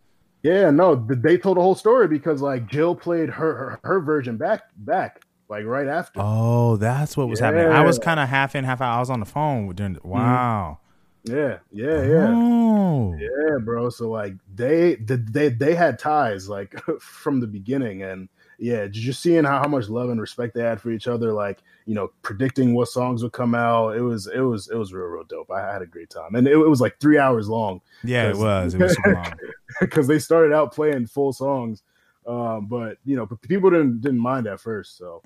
[0.43, 4.37] Yeah, no, they told the whole story because like Jill played her her, her version
[4.37, 6.21] back back like right after.
[6.21, 7.69] Oh, that's what was happening.
[7.69, 8.97] I was kind of half in, half out.
[8.97, 9.95] I was on the phone during.
[9.95, 10.09] The, mm-hmm.
[10.09, 10.79] wow.
[11.25, 13.15] Yeah, yeah, yeah, Oh.
[13.19, 13.91] yeah, bro.
[13.91, 18.29] So like they they they had ties like from the beginning, and
[18.59, 21.63] yeah, just seeing how, how much love and respect they had for each other, like
[21.87, 23.97] you know, predicting what songs would come out.
[23.97, 25.51] It was it was it was real real dope.
[25.51, 27.81] I had a great time, and it, it was like three hours long.
[28.05, 28.75] Yeah, it was.
[28.75, 29.33] It was super long.
[29.81, 31.83] because they started out playing full songs,
[32.27, 34.97] um, but you know, people didn't didn't mind at first.
[34.97, 35.23] So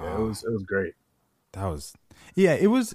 [0.00, 0.94] yeah, it was it was great.
[1.52, 1.94] That was.
[2.34, 2.94] Yeah, it was.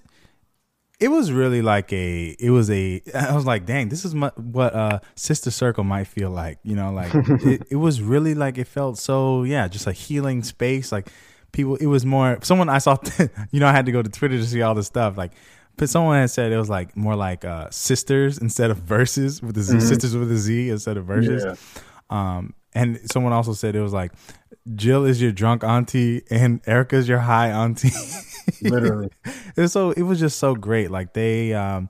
[1.00, 4.32] It was really like a it was a i was like dang this is my,
[4.36, 7.14] what uh sister circle might feel like you know like
[7.46, 11.10] it, it was really like it felt so yeah just a healing space like
[11.52, 12.98] people it was more someone i saw
[13.52, 15.32] you know i had to go to twitter to see all this stuff like
[15.78, 19.56] but someone had said it was like more like uh sisters instead of verses with
[19.56, 19.88] the Z, mm-hmm.
[19.88, 21.56] sisters with a z instead of verses yeah.
[22.10, 24.12] um and someone also said it was like
[24.76, 27.92] jill is your drunk auntie and Erykah's your high auntie
[28.62, 29.10] literally
[29.58, 31.90] and so it was just so great like they um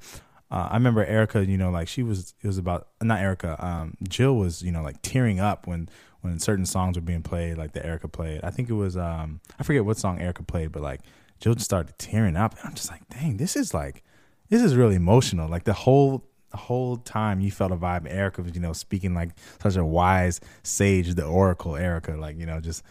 [0.52, 3.96] uh, I remember Erykah, you know, like she was, it was about, not Erykah, um,
[4.08, 5.90] Jill was, you know, like tearing up when,
[6.22, 8.42] when certain songs were being played, like the Erykah played.
[8.44, 11.02] I think it was, um, I forget what song Erykah played, but like
[11.40, 12.58] Jill just started tearing up.
[12.58, 14.04] And I'm just like, dang, this is like,
[14.50, 15.48] this is really emotional.
[15.48, 18.12] Like the whole, whole time you felt a vibe.
[18.12, 19.32] Erykah was, you know, speaking like
[19.62, 22.84] such a wise sage, the oracle Erykah, like, you know, just,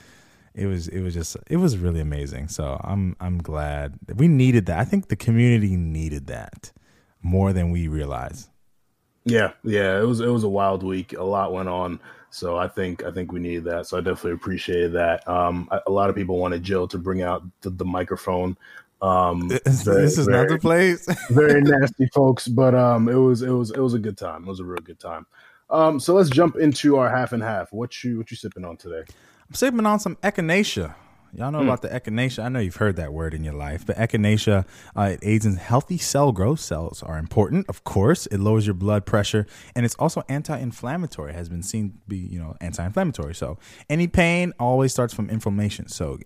[0.55, 2.49] it was it was just it was really amazing.
[2.49, 4.79] So I'm I'm glad we needed that.
[4.79, 6.73] I think the community needed that
[7.23, 8.49] more than we realize.
[9.25, 11.13] Yeah, yeah, it was it was a wild week.
[11.13, 13.87] A lot went on, so I think I think we needed that.
[13.87, 15.27] So I definitely appreciated that.
[15.29, 18.57] Um, a lot of people wanted Jill to bring out the, the microphone.
[19.01, 19.67] Um, this
[20.19, 21.07] is very, not the place.
[21.31, 24.45] very nasty folks, but um, it was it was it was a good time.
[24.45, 25.27] It was a real good time.
[25.71, 27.73] Um, so let's jump into our half and half.
[27.73, 29.03] What you what you sipping on today?
[29.49, 30.95] I'm sipping on some echinacea.
[31.35, 31.65] Y'all know mm.
[31.65, 32.43] about the echinacea.
[32.43, 34.65] I know you've heard that word in your life, but echinacea
[34.97, 36.61] uh, it aids in healthy cell growth.
[36.61, 38.27] Cells are important, of course.
[38.27, 41.33] It lowers your blood pressure, and it's also anti-inflammatory.
[41.33, 43.35] It has been seen to be, you know, anti-inflammatory.
[43.35, 43.59] So
[43.91, 45.89] any pain always starts from inflammation.
[45.89, 46.19] So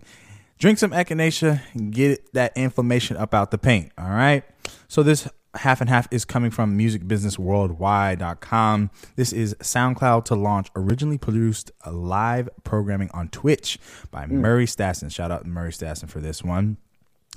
[0.63, 3.91] drink some echinacea, and get that inflammation up out the paint.
[3.97, 4.45] All right.
[4.87, 8.89] So this half and half is coming from musicbusinessworldwide.com.
[9.17, 13.77] This is SoundCloud to launch originally produced live programming on Twitch
[14.09, 14.29] by mm.
[14.29, 15.11] Murray Stassen.
[15.11, 16.77] Shout out to Murray Stassen for this one.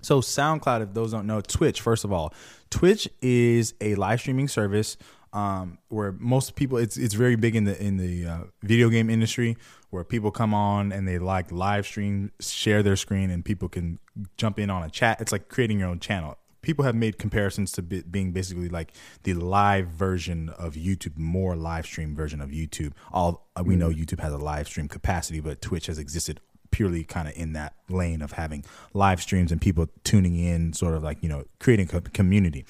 [0.03, 2.33] So SoundCloud, if those don't know, Twitch, first of all,
[2.71, 4.97] Twitch is a live streaming service
[5.33, 9.11] um, where most people it's it's very big in the in the uh, video game
[9.11, 9.57] industry
[9.91, 13.99] where people come on and they like live stream, share their screen, and people can
[14.37, 15.21] jump in on a chat.
[15.21, 18.93] It's like creating your own channel people have made comparisons to be, being basically like
[19.23, 22.93] the live version of YouTube, more live stream version of YouTube.
[23.13, 24.05] All uh, we know, mm.
[24.05, 26.41] YouTube has a live stream capacity, but Twitch has existed
[26.73, 30.95] purely kind of in that lane of having live streams and people tuning in, sort
[30.95, 32.67] of like you know creating a community.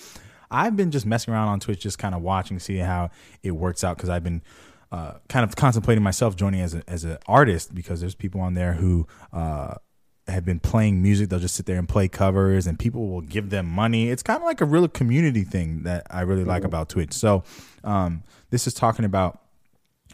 [0.51, 3.11] I've been just messing around on Twitch, just kind of watching, see how
[3.43, 4.43] it works out because I've been.
[4.93, 8.55] Uh, kind of contemplating myself joining as a, as an artist because there's people on
[8.55, 9.75] there who uh,
[10.29, 11.29] have been playing music.
[11.29, 14.11] They'll just sit there and play covers, and people will give them money.
[14.11, 16.67] It's kind of like a real community thing that I really like mm-hmm.
[16.67, 17.13] about Twitch.
[17.13, 17.43] So,
[17.85, 19.41] um, this is talking about.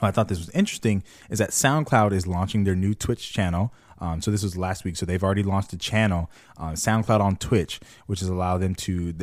[0.01, 3.73] I thought this was interesting is that SoundCloud is launching their new Twitch channel.
[4.03, 4.97] Um, so this was last week.
[4.97, 9.15] So they've already launched a channel, uh, SoundCloud on Twitch, which has allowed them to,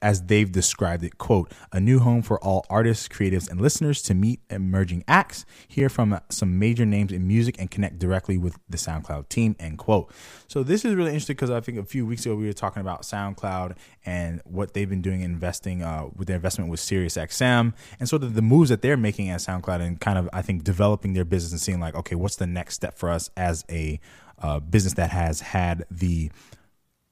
[0.00, 4.14] as they've described it, quote, a new home for all artists, creatives, and listeners to
[4.14, 8.78] meet emerging acts, hear from some major names in music, and connect directly with the
[8.78, 10.10] SoundCloud team, end quote.
[10.54, 12.80] So this is really interesting because I think a few weeks ago we were talking
[12.80, 13.74] about SoundCloud
[14.06, 18.34] and what they've been doing investing uh, with their investment with SiriusXM and sort of
[18.34, 21.50] the moves that they're making at SoundCloud and kind of I think developing their business
[21.50, 23.98] and seeing like okay what's the next step for us as a
[24.38, 26.30] uh, business that has had the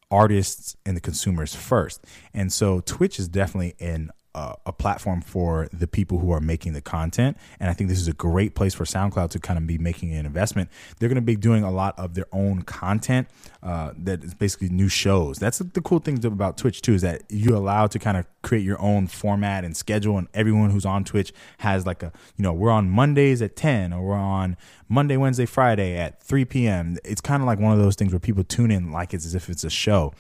[0.09, 2.05] artists and the consumers first.
[2.33, 6.72] And so Twitch is definitely an uh, a platform for the people who are making
[6.72, 7.36] the content.
[7.60, 10.14] And I think this is a great place for SoundCloud to kind of be making
[10.14, 10.70] an investment.
[10.98, 13.28] They're going to be doing a lot of their own content
[13.62, 15.38] uh, that is basically new shows.
[15.38, 18.64] That's the cool thing about Twitch too is that you're allowed to kind of create
[18.64, 20.16] your own format and schedule.
[20.16, 23.92] And everyone who's on Twitch has like a, you know, we're on Mondays at 10
[23.92, 24.56] or we're on
[24.88, 26.96] Monday, Wednesday, Friday at 3 p.m.
[27.04, 29.34] It's kind of like one of those things where people tune in like it's as
[29.34, 30.12] if it's a show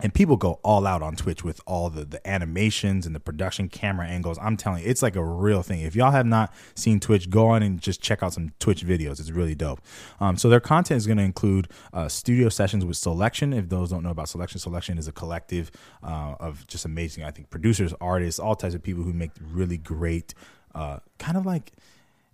[0.00, 3.68] and people go all out on Twitch with all the, the animations and the production
[3.68, 4.38] camera angles.
[4.40, 5.80] I'm telling you, it's like a real thing.
[5.80, 9.20] If y'all have not seen Twitch, go on and just check out some Twitch videos.
[9.20, 9.80] It's really dope.
[10.20, 13.56] Um, so their content is going to include uh, studio sessions with Soulection.
[13.56, 15.70] If those don't know about Soulection, Soulection is a collective
[16.02, 19.78] uh, of just amazing, I think, producers, artists, all types of people who make really
[19.78, 20.34] great,
[20.74, 21.72] uh, kind of like–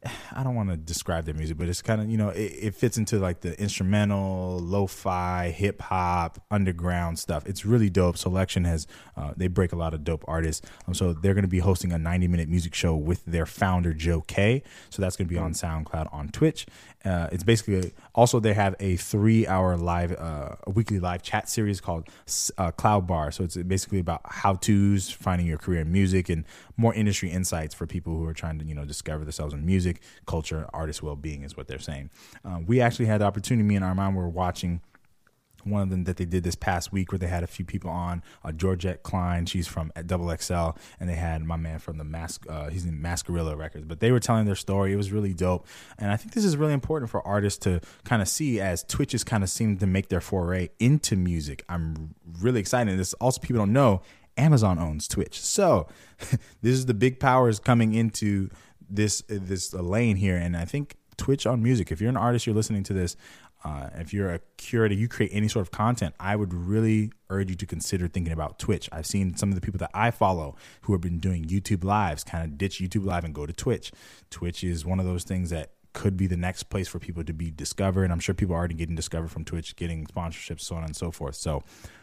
[0.33, 2.75] I don't want to describe their music, but it's kind of you know it, it,
[2.75, 7.47] fits into like the instrumental, lo-fi, hip hop, underground stuff.
[7.47, 8.17] It's really dope.
[8.17, 8.87] Soulection has
[9.17, 10.67] uh, they break a lot of dope artists.
[10.87, 13.95] Um, so they're going to be hosting a 90 minute music show with their founder
[13.95, 14.63] Joe Kay.
[14.91, 16.67] So that's going to be on SoundCloud on Twitch.
[17.05, 21.49] Uh, it's basically also they have a three hour live uh, a weekly live chat
[21.49, 22.09] series called
[22.59, 23.33] uh, Cloud Bar.
[23.33, 26.45] So it's basically about how tos, finding your career in music, and
[26.77, 30.01] more industry insights for people who are trying to you know discover themselves in music,
[30.27, 32.11] culture, artist well being is what they're saying.
[32.45, 33.67] Uh, we actually had the opportunity.
[33.67, 34.81] Me and Armand were watching
[35.65, 37.91] one of them that they did this past week where they had a few people
[37.91, 38.23] on.
[38.45, 40.71] Uh, Georgette Klein, she's from Double XL,
[41.01, 43.85] and they had my man from the Mask, uh, he's in Mascarilla Records.
[43.85, 44.93] But they were telling their story.
[44.93, 45.67] It was really dope,
[45.99, 49.15] and I think this is really important for artists to kind of see as Twitch
[49.15, 51.65] is kind of seeming to make their foray into music.
[51.69, 52.91] I'm really excited.
[52.91, 54.03] And This also people don't know.
[54.39, 55.87] Amazon owns Twitch, so
[56.63, 58.49] this is the big powers coming into
[58.89, 61.93] this this lane here, and I think Twitch on music.
[61.93, 63.17] If you're an artist, you're listening to this.
[63.65, 67.51] Uh, if you're a curator, you create any sort of content, I would really urge
[67.51, 68.89] you to consider thinking about Twitch.
[68.91, 72.25] I've seen some of the people that I follow who have been doing YouTube lives
[72.25, 73.93] kind of ditch YouTube live and go to Twitch.
[74.31, 77.33] Twitch is one of those things that could be the next place for people to
[77.33, 78.11] be discovered.
[78.11, 81.11] I'm sure people are already getting discovered from Twitch, getting sponsorships, so on and so
[81.11, 81.35] forth.
[81.35, 81.63] So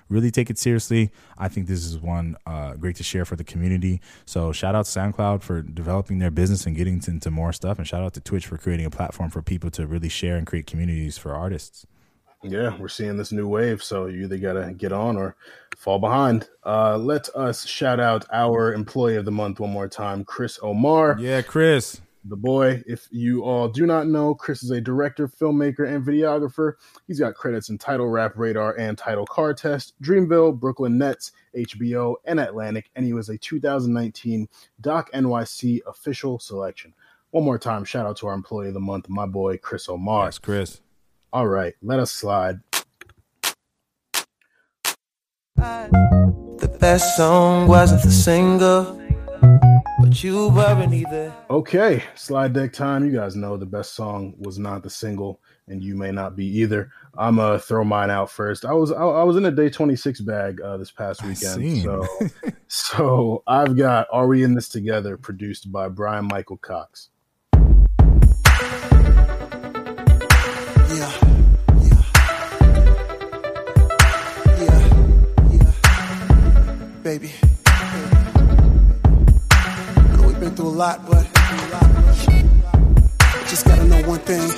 [0.09, 1.11] really take it seriously.
[1.37, 4.01] I think this is one uh, great to share for the community.
[4.25, 7.87] So shout out to SoundCloud for developing their business and getting into more stuff, and
[7.87, 10.67] shout out to Twitch for creating a platform for people to really share and create
[10.67, 11.85] communities for artists.
[12.41, 15.35] Yeah, we're seeing this new wave, so you either gotta get on or
[15.77, 16.47] fall behind.
[16.65, 21.17] Uh, let us shout out our employee of the month one more time, Chris Omar.
[21.19, 21.99] Yeah, Chris
[22.29, 22.83] the boy.
[22.85, 26.73] If you all do not know, Chris is a director, filmmaker, and videographer.
[27.07, 32.15] He's got credits in Tidal Rap Radar and Title Car Test, Dreamville, Brooklyn Nets, HBO,
[32.25, 34.47] and Atlantic, and he was a 2019
[34.81, 36.93] Doc NYC official selection.
[37.31, 40.25] One more time, shout out to our employee of the month, my boy Chris Omar.
[40.25, 40.81] Yes, Chris.
[41.31, 42.59] All right, let us slide.
[45.55, 48.99] The best song wasn't the single
[49.41, 51.33] but you weren't either.
[51.49, 53.05] Okay, slide deck time.
[53.05, 56.45] You guys know the best song was not the single, and you may not be
[56.59, 56.91] either.
[57.17, 58.65] I'm gonna throw mine out first.
[58.65, 62.05] I was I, I was in a Day26 bag uh, this past weekend, so
[62.67, 67.09] so I've got "Are We in This Together" produced by Brian Michael Cox.
[70.91, 71.11] Yeah.
[74.59, 74.89] Yeah.
[75.51, 75.73] Yeah.
[77.03, 77.31] Baby
[80.49, 81.25] been through a lot, but
[83.47, 84.49] just gotta know one thing.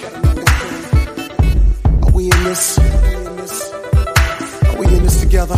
[2.03, 2.77] Are we in this?
[2.79, 5.55] Are we in this together?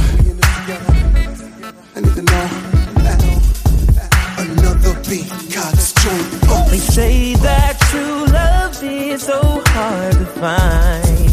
[1.95, 2.49] I need to know
[4.37, 6.27] another beat, God's joint.
[6.49, 6.67] Oh.
[6.69, 11.31] They say that true love is so hard to find.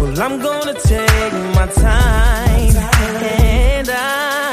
[0.00, 4.45] Well, I'm gonna take my time, and I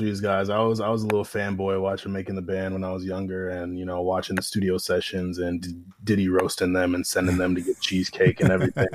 [0.00, 0.48] for these guys.
[0.48, 3.50] I was I was a little fanboy watching making the band when I was younger,
[3.50, 7.60] and you know, watching the studio sessions and Diddy roasting them and sending them to
[7.60, 8.88] get cheesecake and everything.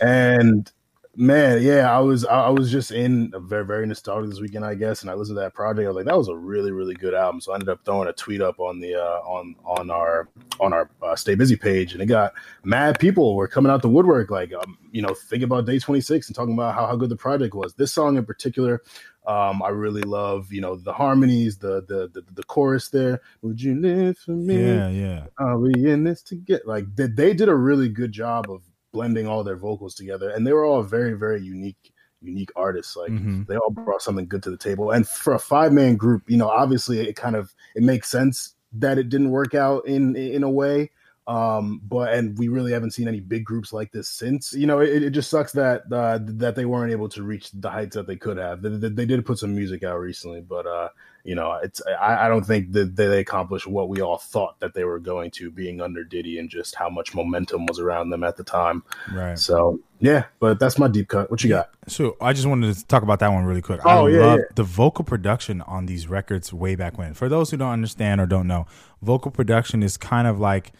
[0.00, 0.72] and
[1.16, 4.74] Man, yeah, I was I was just in a very very nostalgic this weekend, I
[4.74, 5.86] guess, and I listened to that project.
[5.86, 7.40] I was like, that was a really really good album.
[7.40, 10.72] So I ended up throwing a tweet up on the uh, on on our on
[10.72, 12.32] our uh, Stay Busy page, and it got
[12.64, 16.00] mad people were coming out the woodwork, like um, you know, thinking about Day Twenty
[16.00, 17.74] Six and talking about how, how good the project was.
[17.74, 18.82] This song in particular,
[19.26, 23.22] um, I really love, you know, the harmonies, the the the, the chorus there.
[23.42, 24.62] Would you live for me?
[24.62, 25.26] Yeah, yeah.
[25.38, 26.62] Are we in this together?
[26.66, 30.46] Like they, they did a really good job of blending all their vocals together, and
[30.46, 32.96] they were all very, very unique, unique artists.
[32.96, 33.44] Like mm-hmm.
[33.48, 34.90] they all brought something good to the table.
[34.90, 38.54] And for a five man group, you know, obviously it kind of it makes sense
[38.74, 40.90] that it didn't work out in in a way.
[41.26, 44.52] Um, but and we really haven't seen any big groups like this since.
[44.52, 47.70] You know, it, it just sucks that uh, that they weren't able to reach the
[47.70, 48.60] heights that they could have.
[48.60, 50.88] They, they, they did put some music out recently, but uh,
[51.24, 54.74] you know, it's I, I don't think that they accomplished what we all thought that
[54.74, 58.22] they were going to, being under Diddy and just how much momentum was around them
[58.22, 58.82] at the time.
[59.10, 59.38] Right.
[59.38, 61.30] So yeah, but that's my deep cut.
[61.30, 61.70] What you got?
[61.88, 63.80] So I just wanted to talk about that one really quick.
[63.86, 64.44] Oh I yeah, love yeah.
[64.56, 67.14] the vocal production on these records way back when.
[67.14, 68.66] For those who don't understand or don't know,
[69.00, 70.72] vocal production is kind of like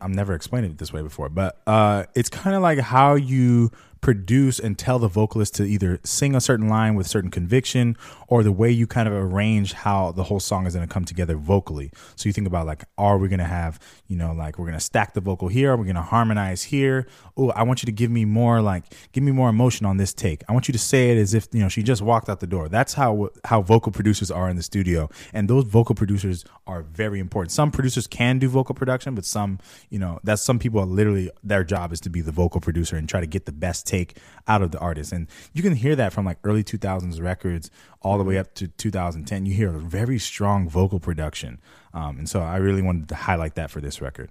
[0.00, 3.70] I'm never explained it this way before, but uh, it's kind of like how you
[4.00, 7.96] produce and tell the vocalist to either sing a certain line with certain conviction
[8.28, 11.04] or the way you kind of arrange how the whole song is going to come
[11.04, 11.90] together vocally.
[12.16, 14.78] So you think about like, are we going to have, you know, like we're going
[14.78, 15.72] to stack the vocal here?
[15.72, 17.06] Are we going to harmonize here?
[17.36, 20.14] Oh, I want you to give me more like, give me more emotion on this
[20.14, 20.42] take.
[20.48, 22.46] I want you to say it as if, you know, she just walked out the
[22.46, 22.68] door.
[22.68, 25.10] That's how, how vocal producers are in the studio.
[25.32, 27.52] And those vocal producers are very important.
[27.52, 29.58] Some producers can do vocal production, but some,
[29.90, 32.96] you know, that's some people are literally, their job is to be the vocal producer
[32.96, 34.16] and try to get the best take
[34.46, 35.12] out of the artist.
[35.12, 37.70] And you can hear that from like early 2000s records
[38.00, 39.46] all the way up to 2010.
[39.46, 41.60] You hear a very strong vocal production.
[41.92, 44.30] Um, and so I really wanted to highlight that for this record.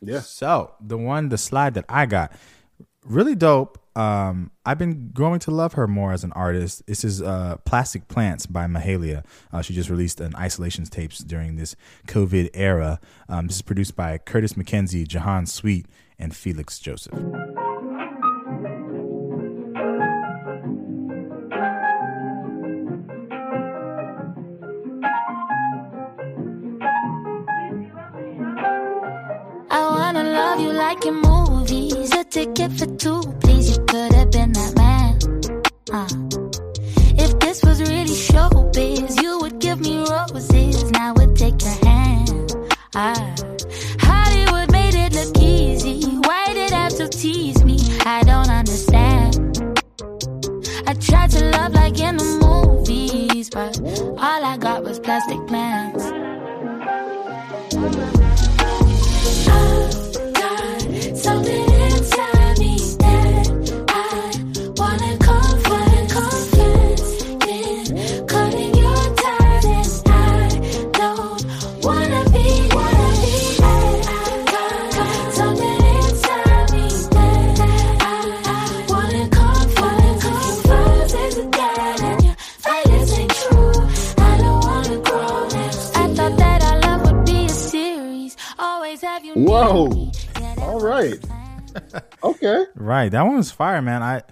[0.00, 0.20] Yeah.
[0.20, 2.32] So the one, the slide that I got,
[3.04, 3.78] really dope.
[3.96, 6.86] Um, I've been growing to love her more as an artist.
[6.86, 9.24] This is uh, Plastic Plants by Mahalia.
[9.52, 11.74] Uh, she just released an isolations tapes during this
[12.06, 13.00] COVID era.
[13.28, 15.86] Um, this is produced by Curtis McKenzie, Jahaan Sweet,
[16.16, 17.18] and Felix Joseph.
[31.04, 32.12] In movies.
[32.12, 33.76] A ticket for two, please.
[33.76, 35.18] You could have been that man.
[35.92, 36.08] Uh.
[37.18, 40.90] If this was really showbiz, you would give me roses.
[40.92, 42.54] Now I would take your hand.
[42.94, 43.34] Ah.
[44.00, 46.04] Hollywood made it look easy.
[46.28, 47.78] Why did I have to tease me?
[48.04, 49.34] I don't understand.
[50.86, 53.80] I tried to love like in the movies, but
[54.18, 56.04] all I got was plastic plants.
[90.98, 91.24] Right.
[92.22, 92.64] Okay.
[92.74, 94.02] Right, that one was fire, man.
[94.02, 94.22] I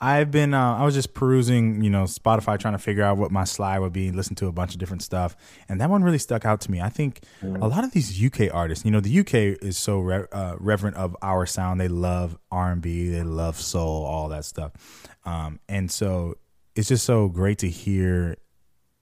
[0.00, 3.30] I've been uh, I was just perusing, you know, Spotify trying to figure out what
[3.30, 5.36] my slide would be, listen to a bunch of different stuff,
[5.68, 6.80] and that one really stuck out to me.
[6.80, 10.26] I think a lot of these UK artists, you know, the UK is so re-
[10.32, 11.80] uh, reverent of our sound.
[11.80, 14.72] They love R and B, they love soul, all that stuff,
[15.24, 16.36] um, and so
[16.74, 18.36] it's just so great to hear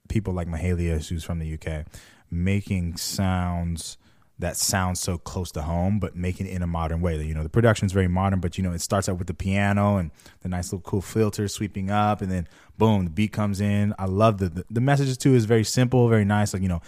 [0.09, 1.85] people like Mahalia, who's from the UK,
[2.31, 3.97] making sounds
[4.39, 7.21] that sounds so close to home, but making it in a modern way.
[7.23, 9.33] You know, the production is very modern, but you know, it starts out with the
[9.33, 10.11] piano and
[10.41, 13.95] the nice little cool filter sweeping up, and then boom, the beat comes in.
[13.97, 16.53] I love the the, the messages too is very simple, very nice.
[16.53, 16.81] Like you know,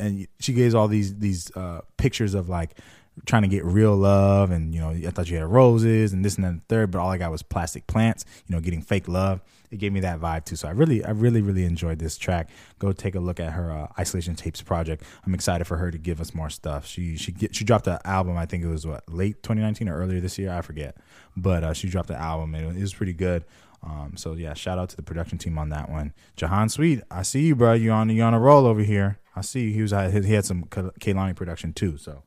[0.00, 2.76] and she gives all these these uh, pictures of like
[3.26, 6.34] trying to get real love, and you know, I thought you had roses and this
[6.34, 8.24] and that and the third, but all I got was plastic plants.
[8.46, 9.40] You know, getting fake love.
[9.70, 10.56] It gave me that vibe too.
[10.56, 12.50] So I really, I really, really enjoyed this track.
[12.78, 15.02] Go take a look at her uh, isolation tapes project.
[15.26, 16.86] I'm excited for her to give us more stuff.
[16.86, 18.36] She she get, she dropped an album.
[18.36, 20.52] I think it was what late 2019 or earlier this year.
[20.52, 20.96] I forget,
[21.36, 23.44] but uh, she dropped an album and it was pretty good.
[23.82, 26.12] Um, so yeah, shout out to the production team on that one.
[26.36, 27.74] Jahaan Sweet, I see you, bro.
[27.74, 29.18] You on you on a roll over here.
[29.36, 29.72] I see you.
[29.72, 31.96] he was he had some Kehlani production too.
[31.96, 32.22] So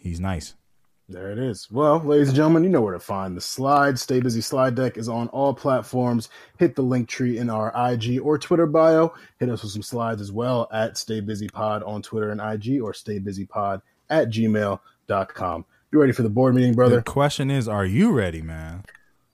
[0.00, 0.54] he's nice.
[1.08, 1.70] There it is.
[1.70, 3.96] Well, ladies and gentlemen, you know where to find the slide.
[3.96, 6.30] Stay Busy Slide Deck is on all platforms.
[6.58, 9.14] Hit the Linktree in our IG or Twitter bio.
[9.38, 12.82] Hit us with some slides as well at Stay Busy Pod on Twitter and IG
[12.82, 15.64] or Stay Busy Pod at gmail.com.
[15.92, 17.02] You ready for the board meeting, The brother?
[17.02, 18.84] question is, are you ready, man?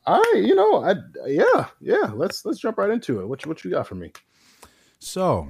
[0.06, 0.96] I, you know, I,
[1.26, 2.10] yeah, yeah.
[2.12, 3.28] Let's let's jump right into it.
[3.28, 4.12] What you, what you got for me?
[4.98, 5.48] So,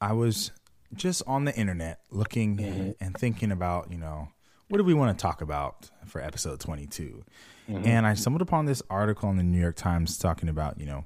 [0.00, 0.50] I was
[0.94, 2.90] just on the internet looking mm-hmm.
[3.00, 4.28] and thinking about, you know,
[4.70, 7.24] what do we want to talk about for episode 22?
[7.68, 7.86] Mm-hmm.
[7.86, 11.04] And I stumbled upon this article in the New York Times talking about, you know,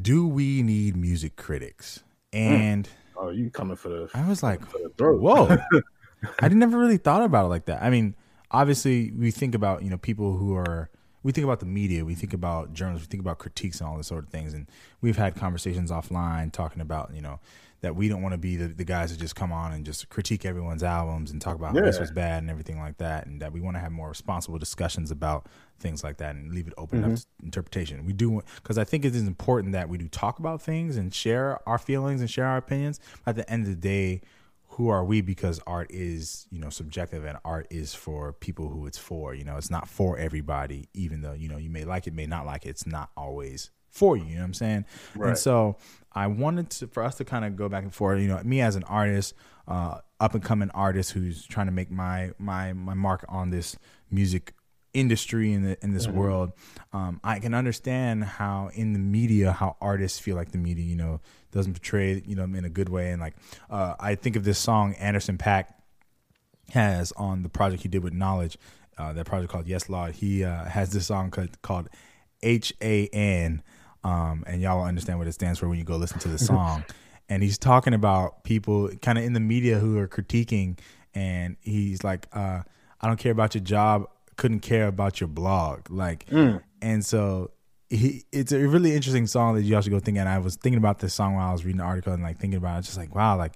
[0.00, 2.02] do we need music critics?
[2.32, 2.38] Mm.
[2.38, 5.20] And Oh, you coming for the I was like, for the throat?
[5.20, 5.56] whoa.
[6.40, 7.82] I never really thought about it like that.
[7.82, 8.14] I mean,
[8.50, 10.90] obviously, we think about you know people who are.
[11.24, 12.04] We think about the media.
[12.04, 13.08] We think about journalists.
[13.08, 14.54] We think about critiques and all this sort of things.
[14.54, 14.68] And
[15.00, 17.40] we've had conversations offline talking about you know
[17.80, 20.08] that we don't want to be the, the guys that just come on and just
[20.08, 23.26] critique everyone's albums and talk about how this was bad and everything like that.
[23.26, 25.46] And that we want to have more responsible discussions about
[25.78, 27.14] things like that and leave it open up mm-hmm.
[27.14, 28.04] to interpretation.
[28.04, 31.14] We do because I think it is important that we do talk about things and
[31.14, 32.98] share our feelings and share our opinions.
[33.26, 34.22] At the end of the day,
[34.70, 38.86] who are we because art is you know subjective and art is for people who
[38.86, 42.06] it's for you know it's not for everybody even though you know you may like
[42.06, 44.84] it may not like it it's not always for you you know what i'm saying
[45.16, 45.30] Right.
[45.30, 45.76] and so
[46.18, 48.60] i wanted to for us to kind of go back and forth you know me
[48.60, 49.34] as an artist
[49.66, 53.76] uh up and coming artist who's trying to make my my my mark on this
[54.10, 54.54] music
[54.94, 56.52] industry in the in this world,
[56.92, 60.96] um, I can understand how in the media how artists feel like the media, you
[60.96, 61.20] know,
[61.52, 63.10] doesn't portray you know in a good way.
[63.10, 63.34] And like
[63.70, 65.66] uh, I think of this song Anderson .Paak
[66.70, 68.56] has on the project he did with Knxwledge,
[68.98, 70.12] uh, that project called Yes Lawd.
[70.12, 71.88] He uh, has this song called, called
[72.42, 73.62] H A N,
[74.08, 76.38] um, and y'all will understand what it stands for when you go listen to the
[76.38, 76.84] song.
[77.28, 80.78] and he's talking about people kind of in the media who are critiquing,
[81.14, 82.62] and he's like, uh,
[83.00, 86.24] "I don't care about your job, couldn't care about your blog." Like,
[86.82, 87.50] and so.
[87.90, 90.18] He, it's a really interesting song that you all should go think.
[90.18, 92.38] And I was thinking about this song while I was reading the article and like
[92.38, 92.82] thinking about it.
[92.82, 93.54] Just like, wow, like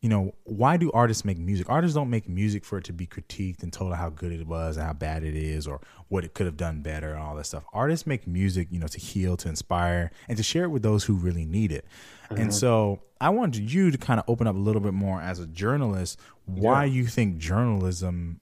[0.00, 1.68] you know, why do artists make music?
[1.68, 4.76] Artists don't make music for it to be critiqued and told how good it was
[4.76, 7.46] and how bad it is or what it could have done better and all that
[7.46, 7.64] stuff.
[7.72, 11.04] Artists make music, you know, to heal, to inspire, and to share it with those
[11.04, 11.84] who really need it.
[12.30, 12.50] And uh-huh.
[12.52, 15.46] so I wanted you to kind of open up a little bit more as a
[15.46, 18.40] journalist why you think journalism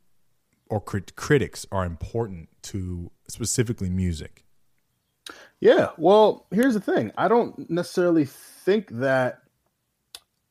[0.68, 4.44] or crit- critics are important to specifically music.
[5.60, 5.88] Yeah.
[5.96, 7.12] Well, here's the thing.
[7.16, 9.40] I don't necessarily think that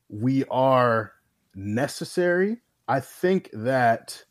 [0.10, 1.12] we are
[1.56, 2.62] necessary.
[2.88, 4.24] I think that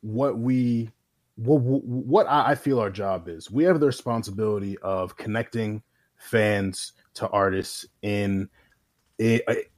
[0.00, 0.90] what we
[1.36, 5.82] what, I feel our job is, we have the responsibility of connecting
[6.16, 8.48] fans to artists in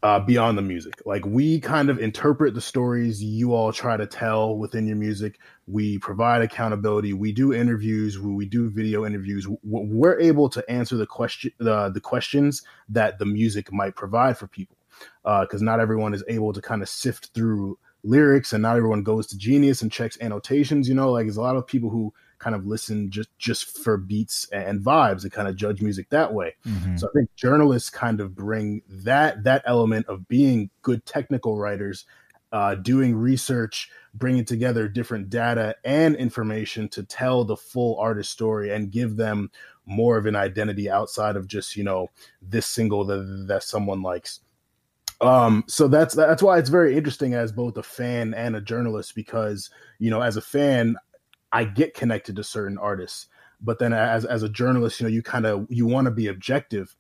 [0.03, 1.03] uh, beyond the music.
[1.05, 5.39] Like we kind of interpret the stories you all try to tell within your music.
[5.67, 7.13] We provide accountability.
[7.13, 8.19] We do interviews.
[8.19, 9.47] We, do video interviews.
[9.63, 14.47] We're able to answer the question, the the questions that the music might provide for
[14.47, 14.74] people,
[15.23, 19.27] because not everyone is able to kind of sift through lyrics, and not everyone goes
[19.29, 20.89] to Genius and checks annotations.
[20.89, 23.97] You know, like there's a lot of people who kind of listen just just for
[23.97, 26.55] beats and vibes and kind of judge music that way.
[26.99, 32.05] So I think journalists kind of bring that that element of being good technical writers,
[32.53, 38.71] uh, doing research, bringing together different data and information to tell the full artist story
[38.71, 39.51] and give them
[39.87, 42.09] more of an identity outside of just you know
[42.43, 44.41] this single that that someone likes.
[45.21, 49.15] Um, so that's that's why it's very interesting as both a fan and a journalist
[49.15, 50.97] because you know as a fan
[51.53, 53.29] I get connected to certain artists,
[53.61, 56.27] but then as as a journalist, you know, you kind of you want to be
[56.27, 56.97] objective,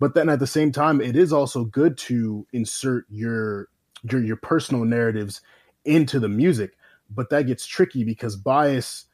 [0.00, 3.68] but then at the same time, it is also good to insert your
[4.10, 5.40] your your personal narratives
[5.84, 6.72] into the music.
[7.08, 9.04] But that gets tricky because bias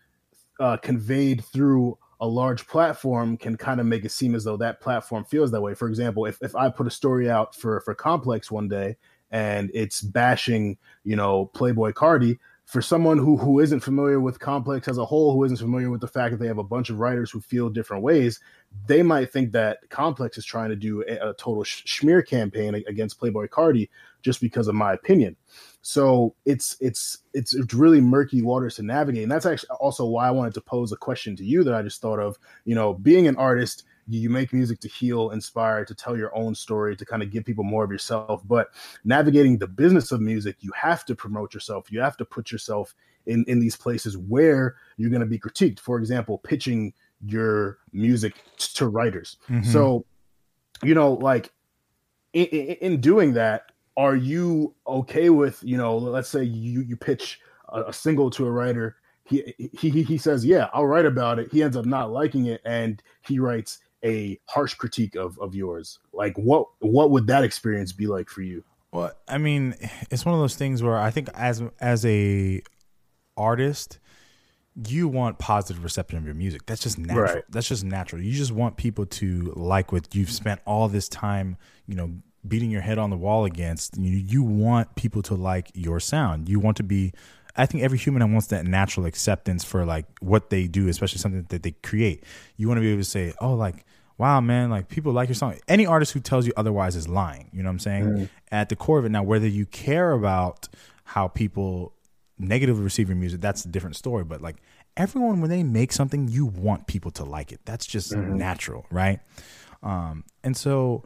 [0.58, 4.80] uh, conveyed through a large platform can kind of make it seem as though that
[4.80, 5.74] platform feels that way.
[5.74, 8.96] For example, if, if I put a story out for for Complex one day
[9.30, 14.88] and it's bashing, you know, Playboi Carti, for someone who who isn't familiar with Complex
[14.88, 16.98] as a whole, who isn't familiar with the fact that they have a bunch of
[16.98, 18.40] writers who feel different ways,
[18.86, 22.74] they might think that Complex is trying to do a, a total sh- smear campaign
[22.74, 23.88] against Playboi Carti
[24.22, 25.36] just because of my opinion.
[25.82, 30.28] So it's it's it's it's really murky waters to navigate, and that's actually also why
[30.28, 32.36] I wanted to pose a question to you that I just thought of.
[32.64, 36.54] You know, being an artist, you make music to heal, inspire, to tell your own
[36.54, 38.42] story, to kind of give people more of yourself.
[38.46, 38.68] But
[39.04, 41.90] navigating the business of music, you have to promote yourself.
[41.92, 42.94] You have to put yourself
[43.26, 45.78] in in these places where you're going to be critiqued.
[45.78, 46.92] For example, pitching
[47.24, 49.36] your music to writers.
[49.48, 49.70] Mm-hmm.
[49.70, 50.04] So,
[50.82, 51.52] you know, like
[52.32, 55.98] in, in, in doing that, are you okay with you know?
[55.98, 58.96] Let's say you you pitch a, a single to a writer.
[59.24, 62.46] He, he he he says, "Yeah, I'll write about it." He ends up not liking
[62.46, 65.98] it, and he writes a harsh critique of of yours.
[66.12, 68.62] Like, what what would that experience be like for you?
[68.92, 69.74] Well, I mean,
[70.10, 72.62] it's one of those things where I think as as a
[73.36, 73.98] artist,
[74.86, 76.66] you want positive reception of your music.
[76.66, 77.34] That's just natural.
[77.34, 77.44] Right.
[77.50, 78.22] That's just natural.
[78.22, 82.12] You just want people to like what you've spent all this time, you know,
[82.48, 83.96] beating your head on the wall against.
[83.96, 86.48] You, you want people to like your sound.
[86.48, 87.12] You want to be
[87.58, 91.44] I think every human wants that natural acceptance for like what they do, especially something
[91.48, 92.22] that they create.
[92.56, 93.84] You want to be able to say, "Oh, like
[94.16, 97.50] wow, man, like people like your song." Any artist who tells you otherwise is lying.
[97.52, 98.28] You know what I'm saying?
[98.52, 100.68] At the core of it, now whether you care about
[101.02, 101.94] how people
[102.38, 104.22] negatively receive your music, that's a different story.
[104.22, 104.56] But like
[104.96, 107.60] everyone, when they make something, you want people to like it.
[107.64, 109.18] That's just natural, right?
[109.82, 111.04] Um, and so,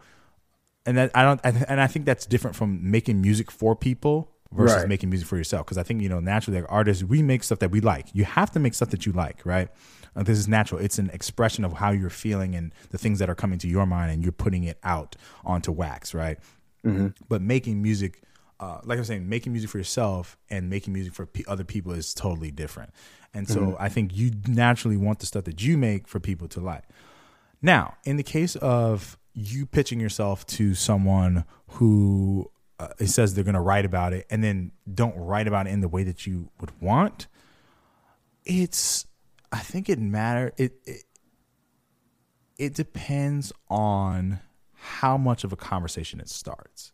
[0.87, 4.77] and that I don't, and I think that's different from making music for people versus
[4.79, 4.89] Right.
[4.89, 5.65] making music for yourself.
[5.67, 8.09] Because I think you know, naturally, like artists, we make stuff that we like.
[8.13, 9.69] You have to make stuff that you like, right?
[10.15, 10.81] Uh, this is natural.
[10.81, 13.87] It's an expression of how you're feeling and the things that are coming to your
[13.87, 16.39] mind, and you're putting it out onto wax, right?
[17.29, 18.23] But making music,
[18.61, 21.65] uh, like I was saying, making music for yourself and making music for p- other
[21.65, 22.91] people is totally different.
[23.33, 26.61] And so I think you naturally want the stuff that you make for people to
[26.61, 26.85] like.
[27.63, 33.45] Now, in the case of you pitching yourself to someone who uh, it says they're
[33.45, 36.27] going to write about it and then don't write about it in the way that
[36.27, 37.27] you would want,
[38.45, 39.07] it's
[39.53, 41.05] I think it matter it, it
[42.59, 44.41] it depends on
[44.75, 46.93] how much of a conversation it starts.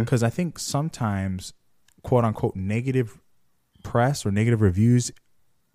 [0.00, 1.54] Because I think sometimes
[2.02, 3.18] quote unquote negative
[3.82, 5.10] press or negative reviews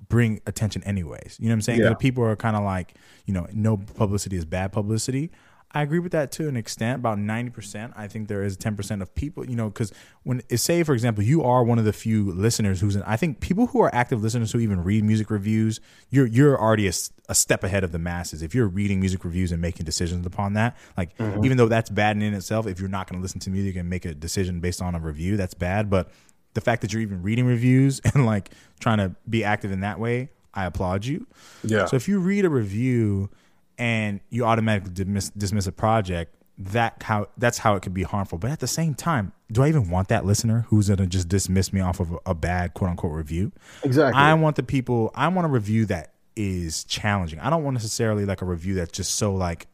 [0.08, 1.38] bring attention anyways.
[1.40, 1.94] You know what I'm saying Yeah.
[1.96, 2.94] People are kind of like,
[3.26, 5.32] you know, no publicity is bad publicity.
[5.72, 7.92] I agree with that to an extent, about 90%.
[7.98, 9.92] I think there is 10% of people, you know, because
[10.24, 13.42] when, say, for example, you are one of the few listeners who's, an I think
[13.42, 17.66] people who are active listeners who even read music reviews, you're, you're already a step
[17.66, 18.42] ahead of the masses.
[18.42, 21.44] If you're reading music reviews and making decisions upon that, like, mm-hmm.
[21.44, 23.90] even though that's bad in itself, if you're not going to listen to music and
[23.90, 25.90] make a decision based on a review, that's bad.
[25.90, 26.10] But
[26.54, 30.00] the fact that you're even reading reviews and like trying to be active in that
[30.00, 31.28] way, I applaud you.
[31.66, 31.86] Yeah.
[31.86, 33.30] So if you read a review
[33.78, 38.38] and you automatically dismiss, dismiss a project, that how that's how it can be harmful.
[38.38, 41.74] But at the same time, do I even want that listener who's gonna just dismiss
[41.74, 43.52] me off of a, bad quote unquote review?
[43.84, 44.20] Exactly.
[44.20, 45.12] I want the people.
[45.16, 47.40] I want a review that is challenging.
[47.40, 49.68] I don't want necessarily like a review that's just so like,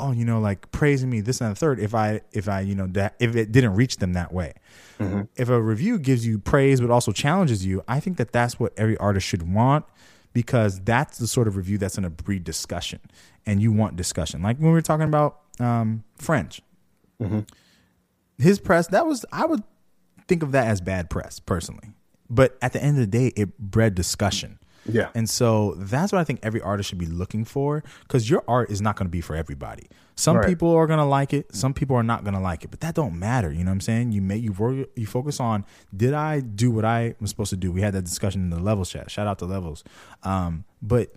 [0.00, 1.80] oh, you know, like praising me this and the third.
[1.80, 4.52] If I if I you know that if it didn't reach them that way,
[4.98, 5.22] mm-hmm.
[5.36, 8.74] if a review gives you praise but also challenges you, I think that that's what
[8.76, 9.86] every artist should want
[10.36, 13.00] because that's the sort of review that's going to breed discussion,
[13.46, 14.42] and you want discussion.
[14.42, 16.60] Like when we were talking about um, French,
[18.36, 19.62] his press that was I would
[20.28, 21.88] think of that as bad press personally,
[22.28, 24.58] but at the end of the day, it bred discussion.
[24.88, 25.08] Yeah.
[25.14, 28.70] And so that's what I think every artist should be looking for because your art
[28.70, 29.88] is not going to be for everybody.
[30.14, 30.46] Some Right.
[30.48, 32.80] people are going to like it, some people are not going to like it, but
[32.80, 33.52] that don't matter.
[33.52, 34.12] You know what I'm saying?
[34.12, 35.64] You may you work, you focus on
[35.94, 37.70] did I do what I was supposed to do?
[37.70, 39.10] We had that discussion in the levels chat.
[39.10, 39.84] Shout out to levels.
[40.22, 41.12] Um, but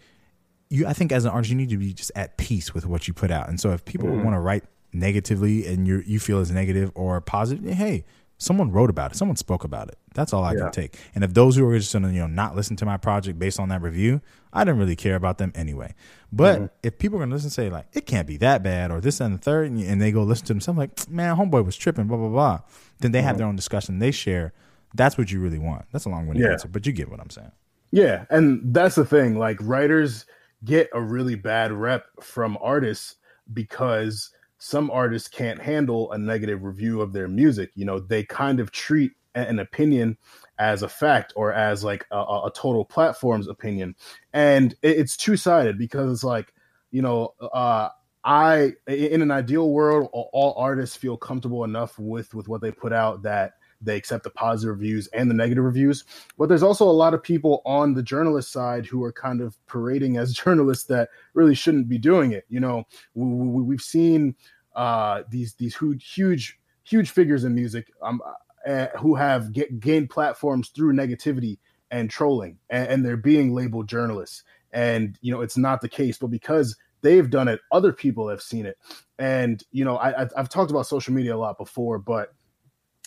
[0.69, 3.07] you I think as an artist you need to be just at peace with what
[3.07, 3.47] you put out.
[3.47, 7.21] And so if people want to write negatively and you you feel as negative or
[7.21, 8.03] positive, hey,
[8.39, 9.17] someone wrote about it.
[9.17, 9.97] Someone spoke about it.
[10.15, 10.61] That's all I Yeah.
[10.61, 10.97] can take.
[11.13, 13.59] And if those who are just gonna, you know, not listen to my project based
[13.59, 14.21] on that review,
[14.51, 15.93] I didn't really care about them anyway.
[16.31, 16.65] But mm-hmm.
[16.81, 19.19] if people are gonna listen and say like it can't be that bad or this
[19.19, 22.17] and the third and, they go listen to themselves like, man, homeboy was tripping, blah
[22.17, 22.59] blah blah.
[22.99, 23.37] Then they have mm-hmm.
[23.37, 24.53] their own discussion they share.
[24.95, 25.85] That's what you really want.
[25.91, 26.53] That's a long winded Yeah.
[26.53, 27.51] answer, but you get what I'm saying.
[27.91, 29.37] Yeah, and that's the thing.
[29.37, 30.25] Like writers
[30.63, 33.15] get a really bad rep from artists
[33.53, 37.71] because some artists can't handle a negative review of their music.
[37.75, 40.17] You know, they kind of treat an opinion
[40.59, 43.95] as a fact or as like a, a total platform's opinion,
[44.33, 46.53] and it's two sided because it's like,
[46.91, 47.89] you know, uh,
[48.23, 52.91] I in an ideal world, all artists feel comfortable enough with with what they put
[52.91, 56.03] out that they accept the positive reviews and the negative reviews.
[56.37, 59.57] But there's also a lot of people on the journalist side who are kind of
[59.67, 62.45] parading as journalists that really shouldn't be doing it.
[62.49, 64.35] You know, we, we've seen
[64.75, 68.21] uh, these these huge huge figures in music um,
[68.67, 71.59] uh, who have get, gained platforms through negativity
[71.91, 74.43] and trolling, and, and they're being labeled journalists.
[74.71, 78.41] And you know, it's not the case, but because they've done it, other people have
[78.41, 78.77] seen it.
[79.17, 82.33] And you know, I, I've talked about social media a lot before, but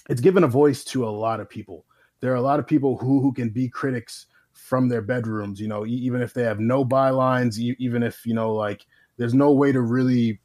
[0.08, 1.84] it's given a voice to a lot of people.
[2.20, 5.60] There are a lot of people who who can be critics from their bedrooms.
[5.60, 8.86] You know, even if they have no bylines, even if you know, like,
[9.16, 10.40] there's no way to really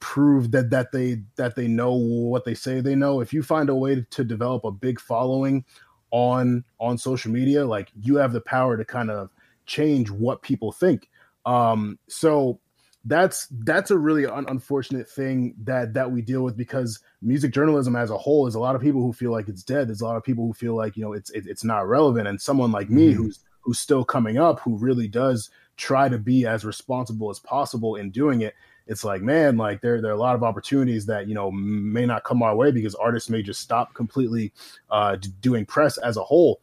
[0.00, 3.20] prove that that they that they know what they say they know.
[3.20, 5.64] If you find a way to develop a big following
[6.10, 9.30] on on social media, like you have the power to kind of
[9.66, 11.08] change what people think.
[11.46, 12.60] Um, so
[13.04, 17.96] that's that's a really un- unfortunate thing that that we deal with because music journalism
[17.96, 19.88] as a whole is a lot of people who feel like it's dead.
[19.88, 22.28] There's a lot of people who feel like you know it's it, it's not relevant,
[22.28, 23.16] and someone like me Mhm.
[23.16, 27.96] who's who's still coming up, who really does try to be as responsible as possible
[27.96, 28.54] in doing it.
[28.86, 32.06] It's like, man, like there there are a lot of opportunities that you know may
[32.06, 34.52] not come our way because artists may just stop completely
[34.90, 36.60] uh, doing press as a whole.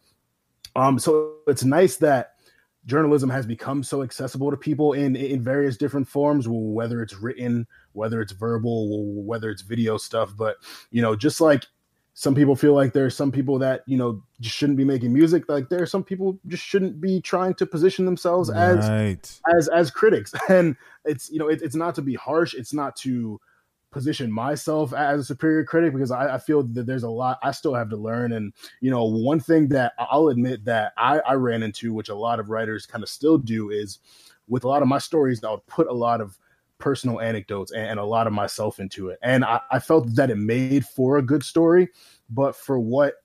[0.75, 2.35] Um, so it's nice that
[2.89, 7.67] journalism has become so accessible to people in in various different forms whether it's written
[7.93, 10.33] whether it's verbal whether it's video stuff.
[10.35, 10.57] But
[10.91, 11.65] you know just like
[12.15, 15.13] some people feel like there are some people that you know just shouldn't be making
[15.13, 19.39] music like there are some people just shouldn't be trying to position themselves as right.
[19.55, 20.33] as as critics.
[20.49, 20.75] And
[21.05, 22.53] it's you know it, it's not to be harsh.
[22.55, 23.39] It's not to
[23.91, 27.51] position myself as a superior critic because I, I feel that there's a lot I
[27.51, 28.33] still have to learn.
[28.33, 32.15] And you know one thing that I'll admit that I, I ran into which a
[32.15, 33.99] lot of writers kind of still do is
[34.47, 36.37] with a lot of my stories I would put a lot of
[36.77, 39.19] personal anecdotes and, and a lot of myself into it.
[39.21, 41.89] And I, I felt that it made for a good story
[42.29, 43.15] but for what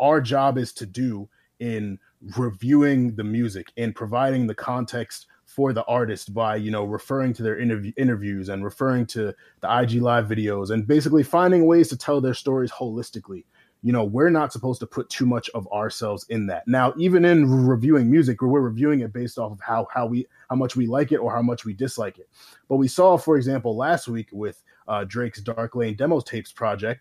[0.00, 1.28] our job is to do
[1.60, 1.98] in
[2.36, 7.42] reviewing the music and providing the context for the artist by you know referring to
[7.42, 11.96] their interview interviews and referring to the IG live videos and basically finding ways to
[11.96, 13.44] tell their stories holistically.
[13.82, 17.24] you know we're not supposed to put too much of ourselves in that now even
[17.24, 20.76] in reviewing music where we're reviewing it based off of how how we how much
[20.76, 22.28] we like it or how much we dislike it
[22.68, 27.00] but we saw for example last week with uh, drake's dark lane demo tapes project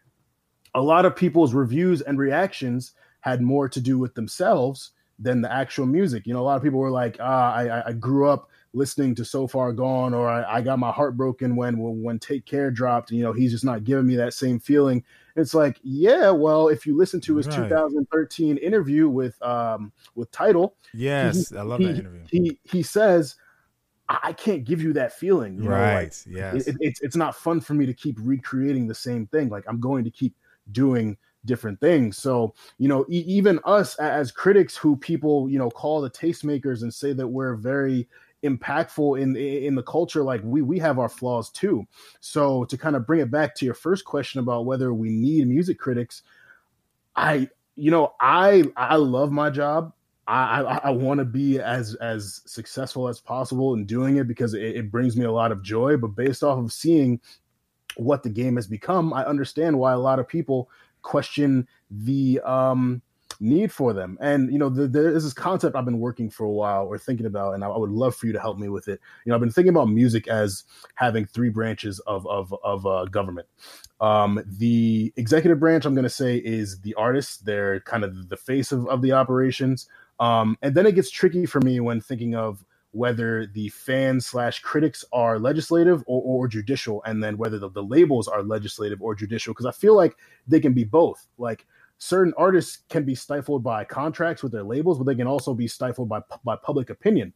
[0.74, 5.51] a lot of people's reviews and reactions had more to do with themselves than the
[5.51, 8.49] actual music you know a lot of people were like ah i i grew up
[8.74, 12.45] listening to so far gone or I, I got my heart broken when when take
[12.45, 15.03] care dropped you know he's just not giving me that same feeling
[15.38, 17.70] it's like, yeah, well, if you listen to his right.
[17.70, 22.22] 2013 interview with um with Title, yes, he, I love he, that interview.
[22.28, 23.36] He he says,
[24.09, 25.89] I can't give you that feeling, you right?
[25.89, 29.28] Know, like, yes, it, it's it's not fun for me to keep recreating the same
[29.28, 29.49] thing.
[29.49, 30.36] Like I'm going to keep
[30.72, 31.18] doing
[31.48, 32.18] different things.
[32.18, 36.84] So, you know, e- even us as critics who people, you know, call the tastemakers
[36.84, 38.08] and say that we're very
[38.43, 41.88] impactful in in the culture like we we have our flaws too.
[42.20, 45.48] So to kind of bring it back to your first question about whether we need
[45.48, 46.22] music critics
[47.18, 49.91] i you know i i love my job.
[50.28, 54.54] I i, I want to be as as successful as possible in doing it because
[54.54, 55.98] it, it brings me a lot of joy.
[55.98, 57.20] But based off of seeing
[57.95, 60.70] what the game has become i understand why a lot of people
[61.02, 63.02] question the um
[63.39, 64.18] need for them.
[64.22, 66.98] And you know, the, there is this concept I've been working for a while or
[66.98, 69.00] thinking about, and I, I, would love for you to help me with it.
[69.26, 70.64] You know, I've been thinking about music as
[70.95, 73.48] having three branches of of of uh, government.
[74.00, 77.38] Um, the executive branch, I'm going to say, is the artists.
[77.38, 79.88] They're kind of the face of of the operations.
[80.20, 82.66] Um, and then it gets tricky for me when thinking of
[82.98, 87.84] whether the fans slash critics are legislative or, or judicial, and then whether the, the
[87.84, 90.18] labels are legislative or judicial, because I feel like
[90.48, 91.28] they can be both.
[91.38, 91.68] Like
[92.00, 95.68] certain artists can be stifled by contracts with their labels, but they can also be
[95.68, 97.34] stifled by by public opinion.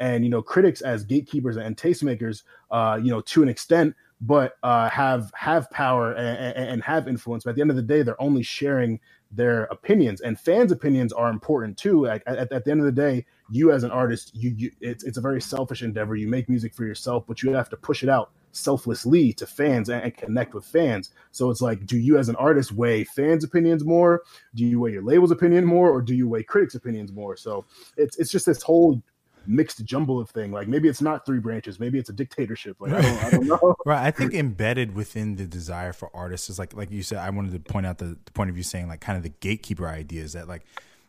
[0.00, 2.42] And you know, critics as gatekeepers and tastemakers,
[2.72, 7.44] uh, you know, to an extent, but uh, have have power and, and, have influence.
[7.44, 8.98] But at the end of the day, they're only sharing
[9.30, 12.08] their opinions, and fans' opinions are important too.
[12.08, 15.04] At, at, at the end of the day, you as an artist, you, you it's
[15.04, 16.16] it's a very selfish endeavor.
[16.16, 19.88] You make music for yourself, but you have to push it out selflessly to fans
[19.88, 21.10] and, and, connect with fans.
[21.32, 24.22] So it's like, do you as an artist weigh fans' opinions more?
[24.54, 27.36] Do you weigh your label's opinion more, or do you weigh critics' opinions more?
[27.36, 27.64] So
[27.96, 29.02] it's it's just this whole
[29.46, 30.52] mixed jumble of thing.
[30.52, 32.76] Like maybe it's not three branches, maybe it's a dictatorship.
[32.80, 33.76] Like I don't, I don't know.
[33.84, 34.06] right.
[34.06, 37.18] I think embedded within the desire for artists is like like you said.
[37.18, 39.32] I wanted to point out the, the point of view saying like kind of the
[39.40, 40.64] gatekeeper idea is that like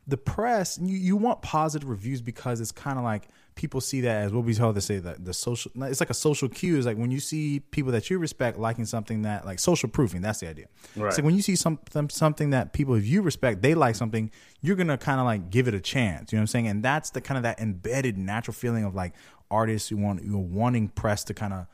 [0.08, 4.24] the press you, you want positive reviews because it's kind of like people see that
[4.24, 6.78] as what we told to say that the social it's like a social cue.
[6.78, 10.22] Is like when you see people that you respect liking something that like social proofing
[10.22, 10.68] that's the idea.
[10.96, 11.14] Right.
[11.14, 14.32] so when you see something something that people you respect they like something
[14.62, 16.68] you're gonna kind of like give it a chance you know what i'm saying?
[16.68, 19.14] And that's the kind of that embedded natural feeling of like
[19.50, 21.68] artists who want you know, wanting press to kind of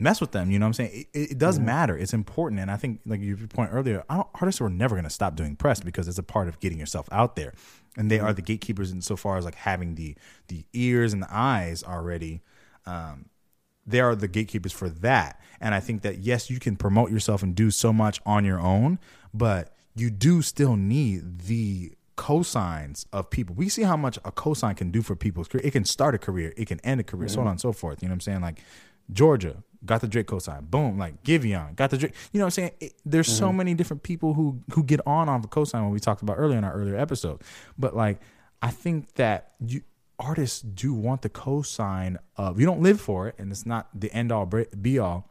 [0.00, 0.50] mess with them.
[0.50, 1.06] You know what I'm saying?
[1.12, 1.66] It, it does mm-hmm.
[1.66, 1.96] matter.
[1.96, 2.60] It's important.
[2.60, 5.80] And I think, like your point earlier, artists are never going to stop doing press
[5.80, 7.54] because it's a part of getting yourself out there.
[7.96, 8.26] And they mm-hmm.
[8.26, 10.16] are the gatekeepers in so far as like having the
[10.48, 12.42] the ears and the eyes already.
[12.86, 13.26] Um,
[13.86, 15.40] they are the gatekeepers for that.
[15.60, 18.60] And I think that yes, you can promote yourself and do so much on your
[18.60, 18.98] own,
[19.34, 23.54] but you do still need the cosigns of people.
[23.54, 25.62] We see how much a cosign can do for people's career.
[25.64, 27.34] It can start a career, it can end a career, mm-hmm.
[27.34, 28.02] so on and so forth.
[28.02, 28.40] You know what I'm saying?
[28.42, 28.60] Like
[29.12, 30.70] Georgia got the Drake cosign.
[30.70, 32.14] Boom, like Giveon got the Drake.
[32.32, 32.70] You know what I'm saying?
[32.80, 33.38] It, there's mm-hmm.
[33.38, 36.34] so many different people who who get on off a cosign when we talked about
[36.34, 37.42] earlier in our earlier episode.
[37.78, 38.20] But like,
[38.62, 39.82] I think that you
[40.18, 42.60] artists do want the cosign of.
[42.60, 45.30] You don't live for it, and it's not the end all be all,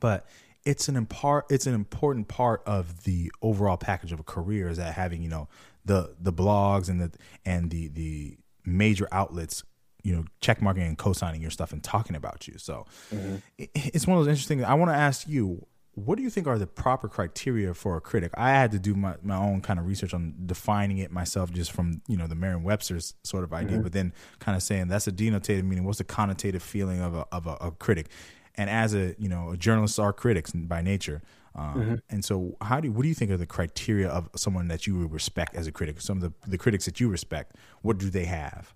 [0.00, 0.26] but
[0.64, 4.76] it's an impart it's an important part of the overall package of a career is
[4.76, 5.48] that having you know
[5.84, 7.10] the the blogs and the
[7.44, 9.64] and the the major outlets
[10.02, 12.54] you know check marking and co-signing your stuff and talking about you.
[12.58, 13.36] So mm-hmm.
[13.58, 16.46] it, it's one of those interesting i want to ask you what do you think
[16.46, 18.32] are the proper criteria for a critic?
[18.34, 21.70] I had to do my, my own kind of research on defining it myself just
[21.70, 23.82] from you know the merriam-webster's sort of idea mm-hmm.
[23.82, 25.84] but then kind of saying that's a denotative meaning.
[25.84, 28.08] What's the connotative feeling of a, of a, a critic?
[28.54, 31.20] And as a you know a journalists are critics by nature
[31.54, 31.94] um, mm-hmm.
[32.08, 35.06] and so how do what do you think are the criteria of someone that you
[35.06, 36.00] respect as a critic?
[36.00, 38.74] Some of the, the critics that you respect what do they have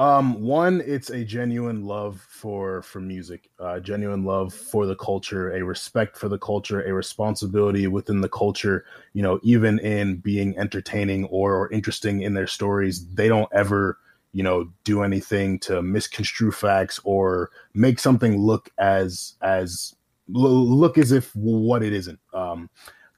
[0.00, 5.52] um, one, it's a genuine love for for music, uh, genuine love for the culture,
[5.52, 8.86] a respect for the culture, a responsibility within the culture.
[9.12, 13.98] You know, even in being entertaining or, or interesting in their stories, they don't ever,
[14.32, 19.94] you know, do anything to misconstrue facts or make something look as as
[20.28, 22.20] look as if what it isn't.
[22.32, 22.70] Um,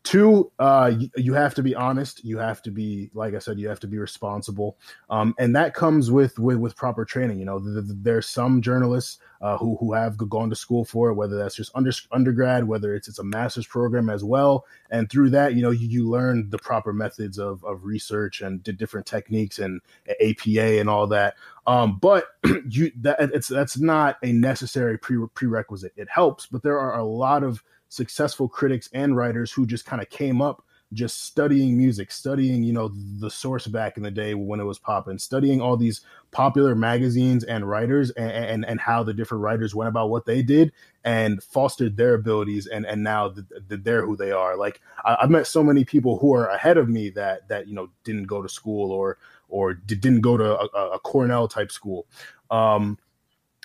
[0.04, 2.24] Two, uh, you, have to be honest.
[2.24, 4.76] You have to be, like I said, you have to be responsible,
[5.10, 7.38] um, and that comes with with, with proper training.
[7.38, 11.10] You know, th- th- there's some journalists uh, who who have gone to school for
[11.10, 15.08] it, whether that's just under, undergrad, whether it's it's a master's program as well, and
[15.08, 18.72] through that, you know, you, you learn the proper methods of of research and the
[18.72, 19.80] different techniques and
[20.20, 21.34] APA and all that.
[21.68, 22.24] Um, but
[22.68, 25.92] you that it's that's not a necessary pre- prerequisite.
[25.94, 27.62] It helps, but there are a lot of
[27.92, 30.64] successful critics and writers who just kind of came up
[30.94, 34.78] just studying music, studying, you know, the source back in the day when it was
[34.78, 39.74] popping, studying all these popular magazines and writers and, and, and how the different writers
[39.74, 40.70] went about what they did
[41.04, 42.66] and fostered their abilities.
[42.66, 44.56] And, and now the, the, they're who they are.
[44.56, 47.74] Like I, I've met so many people who are ahead of me that, that, you
[47.74, 49.18] know, didn't go to school or,
[49.48, 52.06] or didn't go to a, a Cornell type school.
[52.50, 52.98] Um,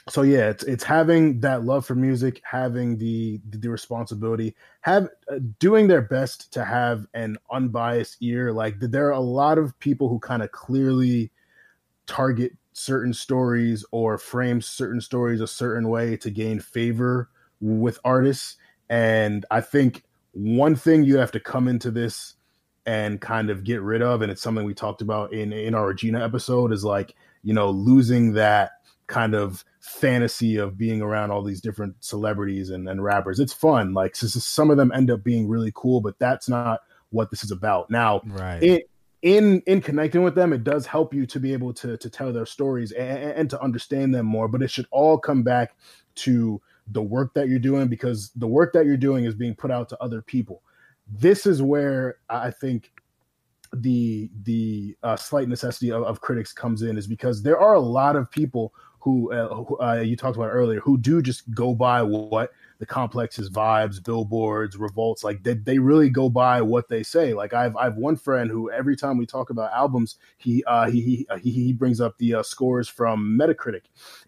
[0.10, 5.40] so yeah, it's it's having that love for music, having the the responsibility, have uh,
[5.60, 8.54] doing their best to have an unbiased ear.
[8.54, 11.32] Like there are a lot of people who kind of clearly
[12.06, 17.30] target certain stories or frame certain stories a certain way to gain favor
[17.60, 18.56] with artists,
[18.90, 22.36] and I think one thing you have to come into this
[22.86, 25.88] and kind of get rid of, and it's something we talked about in in our
[25.88, 28.72] Regina episode, is like you know losing that
[29.08, 33.40] kind of fantasy of being around all these different celebrities and, and rappers.
[33.40, 33.94] It's fun.
[33.94, 37.32] Like so, so some of them end up being really cool, but that's not what
[37.32, 37.90] this is about.
[37.90, 38.62] Now, Right.
[38.62, 38.90] it,
[39.24, 42.32] in in connecting with them, it does help you to be able to to tell
[42.32, 44.48] their stories and, and to understand them more.
[44.48, 45.76] But it should all come back
[46.16, 49.72] to the work that you're doing because the work that you're doing is being put
[49.72, 50.62] out to other people.
[51.08, 52.92] This is where I think
[53.74, 57.80] the the uh, slight necessity of, of critics comes in is because there are a
[57.80, 58.74] lot of people
[59.08, 62.86] who, uh, who uh, you talked about earlier who do just go by what the
[62.86, 67.34] complexes vibes billboards revolts like they, they really go by what they say.
[67.34, 71.02] Like i've i've one friend who every time we talk about albums he uh he
[71.02, 73.84] he he, he brings up the uh, scores from metacritic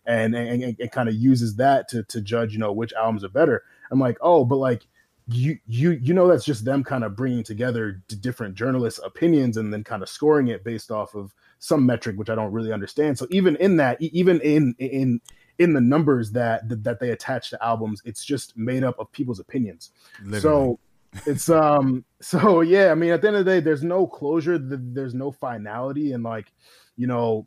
[0.06, 3.26] and and, and, and kind of uses that to to judge you know which albums
[3.26, 3.64] are better.
[3.92, 4.88] I'm like oh but like
[5.28, 9.74] you you you know that's just them kind of bringing together different journalists opinions and
[9.74, 13.18] then kind of scoring it based off of some metric which i don't really understand.
[13.18, 15.22] So even in that even in in
[15.60, 19.12] in the numbers that that, that they attach to albums it's just made up of
[19.12, 19.92] people's opinions.
[20.24, 20.42] Literally.
[20.42, 20.80] so
[21.26, 24.58] it's um so yeah i mean at the end of the day there's no closure
[24.58, 26.14] there's no finality.
[26.14, 26.52] And like
[26.96, 27.46] you know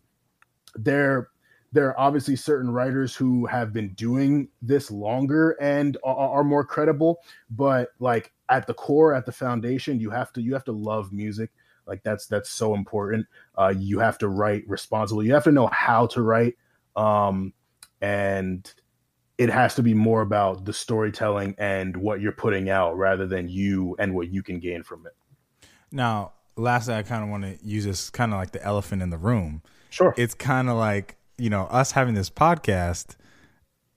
[0.74, 1.28] there
[1.72, 6.64] there are obviously certain writers who have been doing this longer and are, are more
[6.64, 7.20] credible.
[7.50, 11.12] But like at the core at the foundation you have to you have to love
[11.12, 11.50] music
[11.86, 13.26] like that's that's so important.
[13.56, 15.26] Uh you have to write responsibly.
[15.26, 16.56] You have to know how to write
[16.96, 17.52] um
[18.00, 18.72] and
[19.38, 23.48] it has to be more about the storytelling and what you're putting out rather than
[23.48, 25.16] you and what you can gain from it.
[25.90, 29.10] Now, lastly, I kind of want to use this kind of like the elephant in
[29.10, 29.62] the room.
[29.90, 30.14] sure.
[30.16, 33.16] It's kind of like, you know, us having this podcast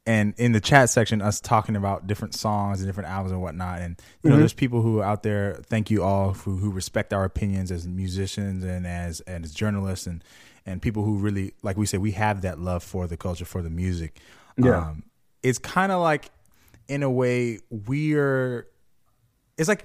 [0.05, 3.81] and in the chat section, us talking about different songs and different albums and whatnot.
[3.81, 7.11] And, you know, there's people who are out there, thank you all who, who respect
[7.11, 10.23] our opinions as musicians and as, and as journalists and,
[10.65, 13.61] and people who really, like we said, we have that love for the culture, for
[13.63, 14.19] the music.
[14.57, 14.77] Yeah.
[14.77, 15.03] Um,
[15.41, 16.29] it's kind of like,
[16.87, 18.67] in a way, we're,
[19.57, 19.83] it's like,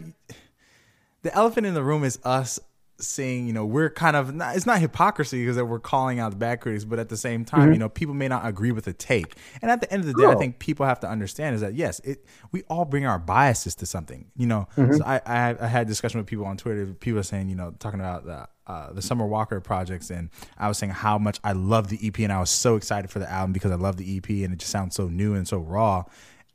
[1.23, 2.61] the elephant in the room is us
[3.03, 6.31] saying, you know, we're kind of not, it's not hypocrisy because that we're calling out
[6.31, 7.73] the bad critics, but at the same time, mm-hmm.
[7.73, 9.37] you know, people may not agree with the take.
[9.63, 11.75] And at the end of the day, I think people have to understand is that
[11.75, 14.31] yes, it we all bring our biases to something.
[14.37, 14.95] You know, mm-hmm.
[14.95, 16.87] so I, I I had discussion with people on Twitter.
[16.87, 20.69] People are saying, you know, talking about the uh, the Summer Walker projects, and I
[20.69, 23.31] was saying how much I love the EP, and I was so excited for the
[23.31, 26.05] album because I love the EP, and it just sounds so new and so raw,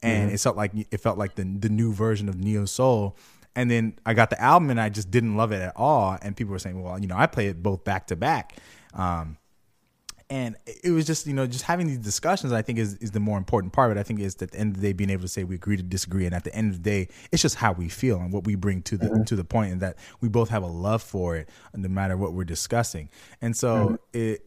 [0.01, 0.35] and mm-hmm.
[0.35, 3.17] it felt like it felt like the the new version of Neo Soul.
[3.55, 6.17] And then I got the album and I just didn't love it at all.
[6.21, 8.57] And people were saying, well, you know, I play it both back to back.
[8.93, 9.37] Um,
[10.29, 13.19] and it was just, you know, just having these discussions, I think is, is the
[13.19, 13.91] more important part.
[13.91, 15.55] But I think is at the end of the day, being able to say we
[15.55, 16.25] agree to disagree.
[16.25, 18.55] And at the end of the day, it's just how we feel and what we
[18.55, 21.47] bring to the, to the point and that we both have a love for it
[21.75, 23.09] no matter what we're discussing.
[23.39, 24.44] And so it,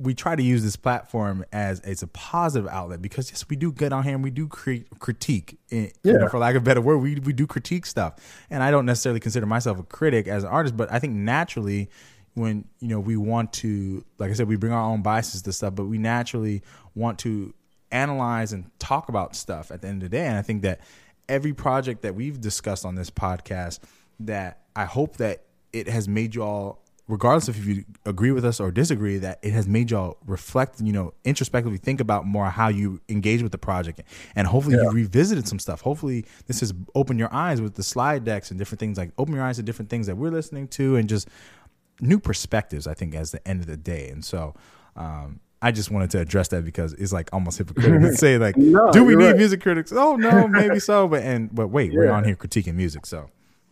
[0.00, 3.72] we try to use this platform as as a positive outlet because yes, we do
[3.72, 5.58] get on here and we do create critique.
[5.70, 8.14] eh, you know, for lack of a better word, we we do critique stuff.
[8.48, 11.90] And I don't necessarily consider myself a critic as an artist, but I think naturally
[12.34, 15.52] when you know we want to, like I said, we bring our own biases to
[15.52, 16.62] stuff, but we naturally
[16.94, 17.54] want to
[17.92, 20.26] analyze and talk about stuff at the end of the day.
[20.26, 20.80] And I think that
[21.28, 23.80] every project that we've discussed on this podcast,
[24.20, 28.60] that I hope that it has made you all regardless if you agree with us
[28.60, 32.68] or disagree, that it has made y'all reflect, you know, introspectively think about more how
[32.68, 34.02] you engage with the project,
[34.36, 35.80] and hopefully you revisited some stuff.
[35.80, 39.34] Hopefully this has opened your eyes with the slide decks and different things, like open
[39.34, 41.28] your eyes to different things that we're listening to, and just
[42.00, 42.86] new perspectives.
[42.86, 44.54] I think as the end of the day, and so.
[44.96, 48.56] Um, I just wanted to address that because it's like almost hypocritical to say like,
[48.56, 49.36] No, do we need right.
[49.36, 49.92] music critics?
[49.92, 53.28] Oh no, maybe so, but and but wait, we're on here critiquing music, so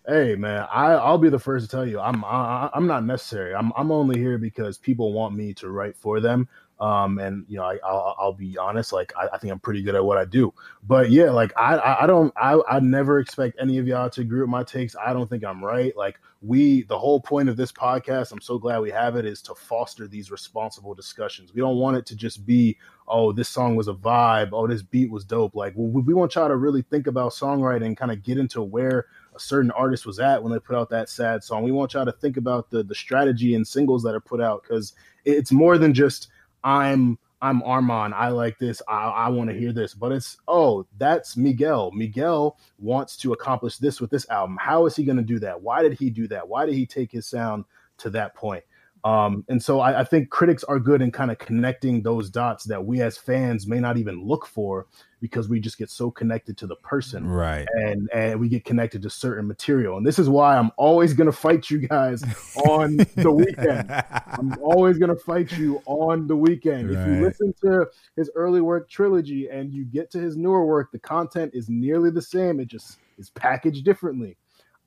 [0.09, 3.55] Hey man, I I'll be the first to tell you I'm I, I'm not necessary.
[3.55, 6.49] I'm I'm only here because people want me to write for them.
[6.81, 9.83] Um, and you know, I, I'll, I'll be honest, like I, I think I'm pretty
[9.83, 10.55] good at what I do.
[10.87, 14.23] But yeah, like I I, I don't I I never expect any of y'all to
[14.23, 14.97] agree with my takes.
[14.97, 15.95] I don't think I'm right.
[15.95, 19.43] Like we, the whole point of this podcast, I'm so glad we have it, is
[19.43, 21.53] to foster these responsible discussions.
[21.53, 22.79] We don't want it to just be
[23.09, 24.51] oh, this song was a vibe.
[24.53, 25.55] Oh, this beat was dope.
[25.55, 29.07] Like we, we want y'all to really think about songwriting, kind of get into where
[29.39, 31.63] a certain artist was at when they put out that sad song.
[31.63, 34.63] We want y'all to think about the the strategy and singles that are put out
[34.63, 36.29] because it's more than just
[36.65, 38.15] I'm I'm Armand.
[38.15, 38.83] I like this.
[38.89, 39.95] I, I want to hear this.
[39.95, 41.93] But it's oh, that's Miguel.
[41.93, 44.59] Miguel wants to accomplish this with this album.
[44.61, 45.61] How is he going to do that?
[45.61, 46.49] Why did he do that?
[46.49, 47.65] Why did he take his sound
[47.99, 48.65] to that point?
[49.05, 52.65] Um, and so I, I think critics are good in kind of connecting those dots
[52.65, 54.87] that we as fans may not even look for
[55.21, 57.67] because we just get so connected to the person right.
[57.75, 59.97] and and we get connected to certain material.
[59.97, 62.23] And this is why I'm always gonna fight you guys
[62.69, 64.05] on the Weeknd.
[64.39, 66.91] I'm always gonna fight you on the Weeknd.
[66.91, 67.87] If you listen to
[68.17, 72.11] his early work trilogy and you get to his newer work, the content is nearly
[72.11, 72.61] the same.
[72.61, 74.37] It just is packaged differently.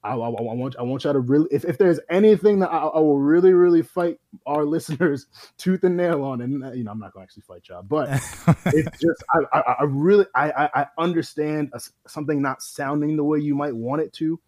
[0.04, 2.78] I, I, I want I want y'all to really if, if there's anything that I,
[2.78, 5.28] I will really really fight our listeners
[5.58, 8.10] tooth and nail on and uh, you know I'm not gonna actually fight y'all but
[8.66, 13.40] it's just I, I, I really I, I understand a something not sounding the way
[13.40, 14.40] you might want it to,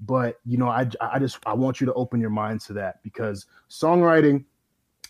[0.00, 3.02] but you know I I just I want you to open your minds to that
[3.02, 4.44] because songwriting,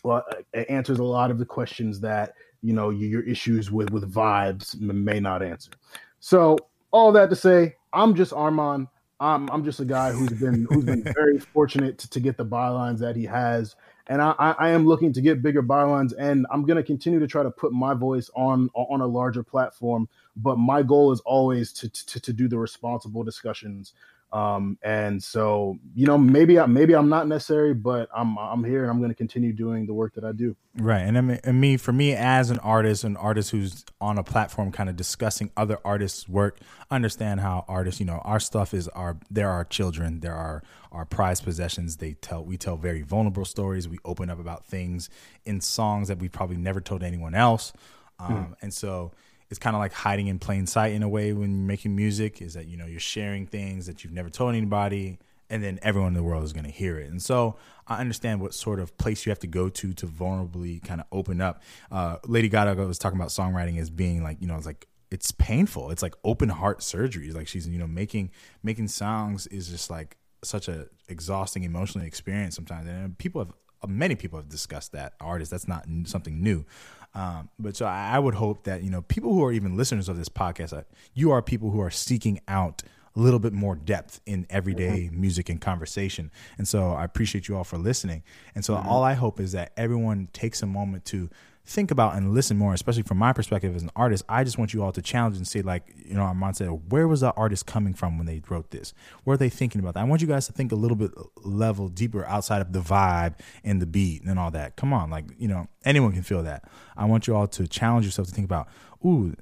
[0.03, 0.23] well,
[0.53, 4.11] it answers a lot of the questions that you know your, your issues with with
[4.11, 5.71] vibes may not answer.
[6.19, 6.57] So
[6.91, 8.87] all that to say, I'm just Armand.
[9.21, 12.45] I'm I'm just a guy who's been who's been very fortunate to, to get the
[12.45, 13.75] bylines that he has
[14.11, 17.27] and I, I am looking to get bigger bylines, and I'm going to continue to
[17.27, 20.09] try to put my voice on on a larger platform.
[20.35, 23.93] But my goal is always to to, to do the responsible discussions.
[24.33, 28.83] Um, and so you know maybe I maybe I'm not necessary, but I'm I'm here
[28.83, 30.55] and I'm going to continue doing the work that I do.
[30.77, 34.17] Right, and I mean, and me for me as an artist, an artist who's on
[34.17, 36.59] a platform, kind of discussing other artists' work,
[36.89, 40.63] understand how artists, you know, our stuff is our there are our children, there are
[40.93, 41.97] our prized possessions.
[41.97, 43.89] They tell we tell very vulnerable stories.
[43.89, 45.09] We open up about things
[45.43, 47.73] in songs that we probably never told anyone else,
[48.17, 49.11] um, and so
[49.51, 52.41] it's kind of like hiding in plain sight in a way when you're making music.
[52.41, 55.19] Is that you know you're sharing things that you've never told anybody
[55.51, 57.11] and then everyone in the world is going to hear it.
[57.11, 60.81] And so I understand what sort of place you have to go to to vulnerably
[60.81, 61.61] kind of open up.
[61.91, 65.31] Uh, Lady Gaga was talking about songwriting as being like, you know, it's like it's
[65.31, 65.91] painful.
[65.91, 67.27] It's like open heart surgery.
[67.27, 68.31] It's like she's, you know, making
[68.63, 72.87] making songs is just like such a exhausting emotional experience sometimes.
[72.87, 73.53] And people have
[73.87, 75.51] many people have discussed that artists.
[75.51, 76.65] That's not something new.
[77.13, 80.07] Um, but so I, I would hope that you know people who are even listeners
[80.07, 82.83] of this podcast, uh, you are people who are seeking out
[83.15, 86.31] a little bit more depth in everyday music and conversation.
[86.57, 88.23] And so I appreciate you all for listening.
[88.55, 91.29] And so all I hope is that everyone takes a moment to
[91.63, 94.23] think about and listen more, especially from my perspective as an artist.
[94.27, 97.07] I just want you all to challenge and say, like, you know, Armand said, where
[97.07, 98.93] was the artist coming from when they wrote this?
[99.23, 100.01] Where are they thinking about that?
[100.01, 103.35] I want you guys to think a little bit level deeper outside of the vibe
[103.63, 104.75] and the beat and all that.
[104.75, 106.65] Come on, like, you know, anyone can feel that.
[106.97, 108.67] I want you all to challenge yourself to think about,
[109.05, 109.35] ooh,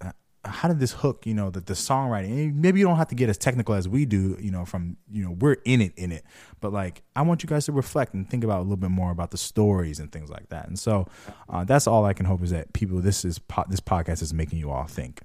[0.50, 3.16] how did this hook you know the, the songwriting and maybe you don't have to
[3.16, 6.12] get as technical as we do you know from you know we're in it in
[6.12, 6.24] it.
[6.62, 9.12] But like i want you guys to reflect and think about a little bit more
[9.12, 10.68] about the stories and things like that.
[10.68, 11.08] And so
[11.50, 14.34] uh, that's all i can hope is that people this is po- this podcast is
[14.34, 15.22] making you all think.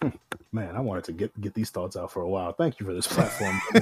[0.52, 2.52] Man, I wanted to get get these thoughts out for a while.
[2.52, 3.60] Thank you for this platform.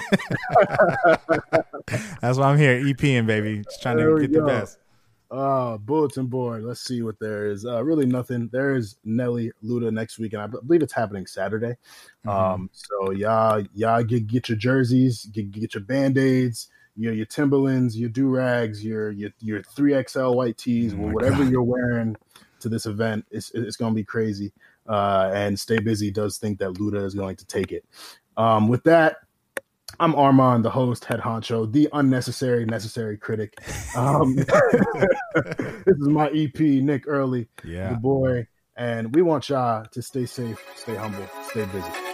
[2.21, 3.63] that's why i'm here eping baby.
[3.63, 4.79] Just trying There to get the best
[5.33, 6.63] Uh, bulletin board.
[6.63, 7.65] Let's see what there is.
[7.65, 8.51] Uh, really nothing.
[8.53, 11.77] There is Nelly Luda next week, and I believe it's happening Saturday.
[12.29, 17.25] Um, so y'all, y'all get get your jerseys, get get your band aids, your your
[17.25, 21.51] Timberlands, your do rags, your your your three XL white tees, Oh whatever God.
[21.51, 22.15] you're wearing
[22.61, 23.25] to this event.
[23.31, 24.53] It's it's gonna be crazy.
[24.87, 27.87] Uh, and Stay Busy does think that Luda is going to take it.
[28.37, 29.17] Um, with that.
[30.01, 33.59] I'm Armand, the host, head honcho, the unnecessary, necessary critic.
[33.97, 34.35] Um,
[35.35, 40.27] this is my EP, Nick Early, yeah the boy, and we want y'all to stay
[40.27, 42.12] safe, stay humble, stay busy.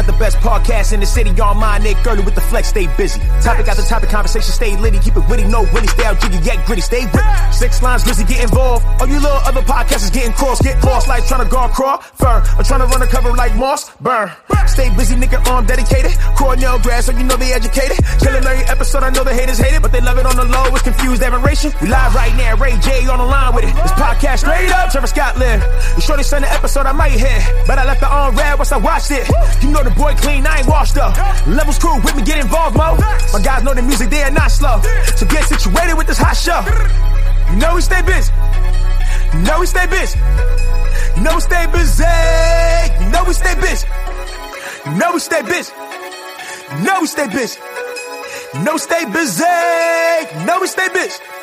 [0.00, 1.30] Got the best podcast in the city?
[1.40, 3.20] On my Nick Gurley with the flex, stay busy.
[3.42, 4.98] Topic after topic, conversation stay litty.
[4.98, 7.28] Keep it witty, no witty, stay out jiggy, yet gritty, stay witty.
[7.52, 8.84] Six lines, Lizzie, get involved.
[9.00, 12.42] All you little other podcasters getting calls, get lost like trying to guard crawl, fur,
[12.58, 14.30] or trying to run a cover like Moss, burn.
[14.66, 16.12] Stay busy, nigga, arm dedicated.
[16.38, 17.98] Cornell grad, so you know they educated.
[18.20, 20.44] Killing every episode, I know the haters hate it, but they love it on the
[20.44, 20.64] low.
[20.72, 21.72] It's confused admiration.
[21.82, 23.74] We live right now, Ray J on the line with it.
[23.74, 25.60] This podcast straight up, Trevor Scott live.
[25.96, 28.58] You sure they send an episode I might hit, but I left the on red
[28.58, 29.28] once I watched it.
[29.60, 31.16] You know the boy clean, I ain't washed up.
[31.46, 32.96] Levels cool with me, get involved, mo.
[33.32, 34.80] My guys know the music, they are not slow.
[35.16, 36.60] So get situated with this hot show.
[37.50, 38.32] You know we stay busy.
[39.34, 40.18] You know we stay busy.
[41.16, 42.04] You know we stay busy.
[43.00, 43.86] You know we stay busy.
[44.86, 45.72] You know we stay busy.
[46.76, 47.60] You know we stay busy.
[48.54, 49.44] You know we stay busy.
[50.38, 51.39] You know we stay busy.